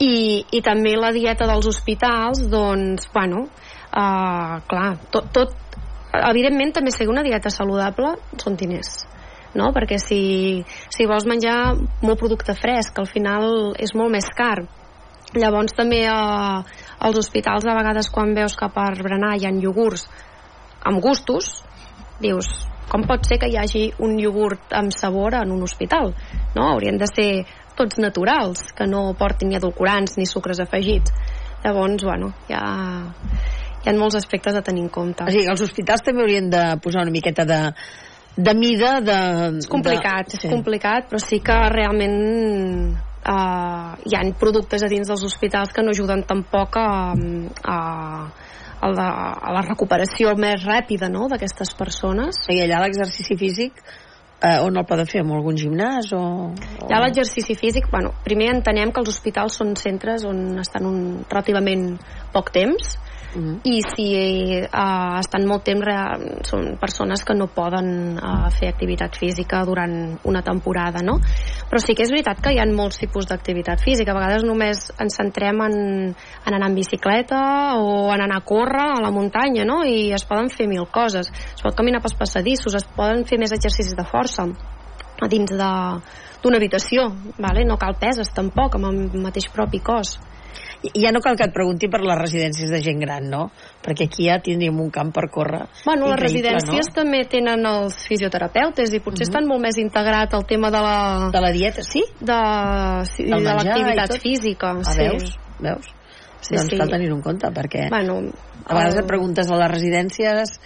[0.00, 3.46] i, i també la dieta dels hospitals doncs, bueno
[3.94, 5.54] uh, clar, tot, tot
[6.30, 9.04] evidentment també seguir una dieta saludable són diners
[9.54, 9.70] no?
[9.74, 14.58] perquè si, si vols menjar molt producte fresc al final és molt més car
[15.34, 16.62] llavors també uh,
[16.98, 20.06] als hospitals a vegades quan veus que per berenar hi ha iogurts
[20.84, 21.62] amb gustos
[22.20, 22.46] dius,
[22.90, 26.12] com pot ser que hi hagi un iogurt amb sabor en un hospital?
[26.54, 26.68] No?
[26.72, 27.30] Haurien de ser
[27.78, 31.14] tots naturals, que no portin ni edulcorants ni sucres afegits.
[31.64, 32.64] Llavors, bueno, ha,
[33.84, 35.26] hi ha molts aspectes a tenir en compte.
[35.26, 37.60] O sigui, els hospitals també haurien de posar una miqueta de,
[38.36, 39.18] de mida de...
[39.60, 40.40] És complicat, de...
[40.40, 42.16] és complicat, però sí que realment
[43.28, 47.76] uh, hi han productes a dins dels hospitals que no ajuden tampoc a, a,
[48.80, 52.40] a, la, a la recuperació més ràpida no, d'aquestes persones.
[52.48, 53.84] I allà l'exercici físic
[54.40, 55.22] eh, on el poden fer?
[55.24, 56.10] En algun gimnàs?
[56.16, 56.88] O, o...
[56.90, 61.92] Ja l'exercici físic, bueno, primer entenem que els hospitals són centres on estan un relativament
[62.34, 62.96] poc temps
[63.34, 63.60] Mhm.
[63.66, 64.06] i si
[64.62, 65.82] uh, estan molt temps
[66.46, 71.16] són persones que no poden uh, fer activitat física durant una temporada, no?
[71.70, 74.12] Però sí que és veritat que hi ha molts tipus d'activitat física.
[74.12, 75.76] A vegades només ens centrem en,
[76.14, 77.40] en anar en bicicleta
[77.80, 79.82] o en anar a córrer a la muntanya, no?
[79.84, 81.30] I es poden fer mil coses.
[81.30, 84.46] Es pot caminar pels passadissos, es poden fer més exercicis de força
[85.22, 87.08] a dins d'una habitació,
[87.38, 87.64] vale?
[87.64, 90.18] no cal peses tampoc amb el mateix propi cos
[90.92, 93.46] ja no cal que et pregunti per les residències de gent gran, no?
[93.84, 95.62] Perquè aquí ja tindríem un camp per córrer.
[95.84, 96.94] Bueno, les residències no?
[97.00, 100.96] també tenen els fisioterapeutes i potser estan molt més integrat al tema de la,
[101.32, 102.04] De la dieta, sí?
[102.20, 102.38] de,
[103.14, 104.74] sí, de l'activitat física.
[104.78, 104.98] Ah, sí.
[105.02, 105.36] veus?
[105.60, 105.90] Veus?
[106.44, 106.76] Sí, doncs sí.
[106.76, 108.18] cal tenir-ho en compte, perquè Bueno,
[108.66, 110.58] a vegades el- et preguntes a les residències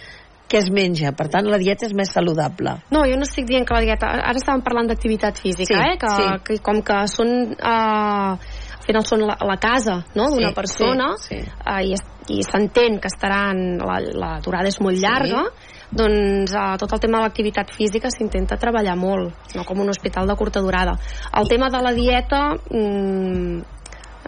[0.49, 2.71] què es menja, per tant la dieta és més saludable.
[2.89, 4.07] No, jo no estic dient que la dieta...
[4.17, 5.97] Ara estàvem parlant d'activitat física, Sí, eh?
[6.01, 6.23] Que, sí.
[6.47, 7.53] que com que són...
[7.53, 8.58] Eh,
[8.89, 10.29] final són la, la casa no?
[10.33, 11.57] d'una Sí, persona sí, sí.
[11.63, 11.95] eh,
[12.35, 15.47] i, s'entén que estaran la, la durada és molt llarga
[15.89, 20.29] doncs eh, tot el tema de l'activitat física s'intenta treballar molt no com un hospital
[20.29, 20.97] de curta durada
[21.39, 23.77] el tema de la dieta mm,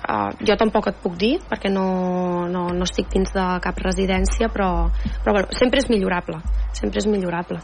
[0.01, 1.83] Uh, jo tampoc et puc dir perquè no,
[2.49, 4.87] no, no estic dins de cap residència però,
[5.21, 6.39] però bueno, sempre és millorable
[6.73, 7.59] sempre és millorable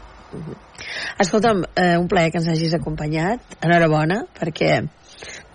[1.18, 3.56] Escolta'm, eh, un plaer que ens hagis acompanyat.
[3.64, 4.82] Enhorabona, perquè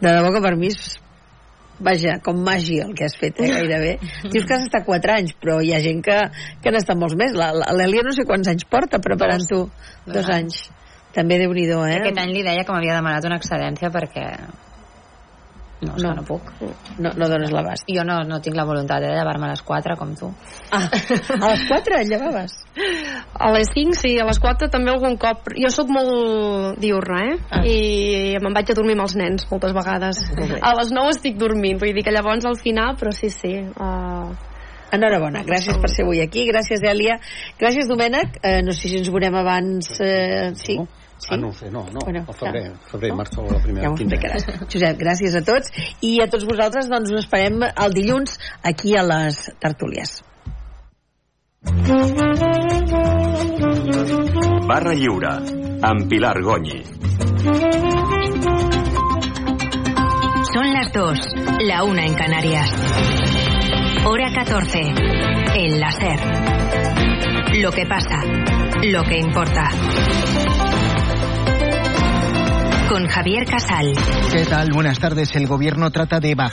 [0.01, 0.97] de debò que per mi és
[1.85, 3.97] vaja, com màgia el que has fet, eh, gairebé.
[4.29, 6.19] Dius que has estat 4 anys, però hi ha gent que,
[6.63, 7.35] que n'ha estat molts més.
[7.35, 9.65] L'Èlia no sé quants anys porta preparant-ho.
[10.05, 10.15] Dos.
[10.15, 10.63] Dos anys.
[11.13, 11.97] També déu nhi eh?
[11.99, 14.27] Aquest any li deia que m'havia demanat una excedència perquè...
[15.83, 16.13] No, No.
[16.15, 16.51] no puc.
[16.97, 17.83] No, no dones l'abast.
[17.89, 20.29] Jo no, no tinc la voluntat de llevar-me a les 4 com tu.
[20.71, 22.55] Ah, a les 4 et llevaves?
[23.33, 25.51] A les 5, sí, a les 4 també algun cop.
[25.57, 27.35] Jo sóc molt diurna, eh?
[27.51, 27.61] Ah.
[27.65, 30.23] I me'n vaig a dormir amb els nens moltes vegades.
[30.61, 33.57] A les 9 estic dormint, vull dir que llavors al final, però sí, sí.
[33.77, 34.33] Uh,
[34.93, 37.15] Enhorabona, gràcies per ser avui aquí, gràcies Èlia,
[37.57, 40.75] gràcies Domènec, eh, no sé si ens veurem abans, eh, sí?
[40.77, 40.85] No?
[41.23, 41.29] Sí?
[41.31, 41.99] Ah, no ho sé, no, no.
[42.03, 42.89] Bueno, al febrer, ja.
[42.91, 43.17] febrer, No?
[43.21, 44.19] març o la primera Ja m'ho quinzena.
[44.19, 44.67] explicaràs.
[44.73, 45.71] Josep, gràcies a tots
[46.03, 50.19] i a tots vosaltres doncs us esperem el dilluns aquí a les Tertúlies.
[54.67, 55.31] Barra Lliure,
[55.81, 56.81] amb Pilar Goñi.
[60.53, 61.19] Son las dos,
[61.61, 62.69] la una en Canarias.
[64.05, 64.81] Hora 14.
[65.55, 66.19] El láser.
[67.61, 68.19] Lo que pasa,
[68.83, 69.69] lo que importa.
[72.93, 73.91] Con Javier Casal.
[74.31, 74.71] ¿Qué tal?
[74.71, 75.35] Buenas tardes.
[75.35, 76.51] El gobierno trata de bajar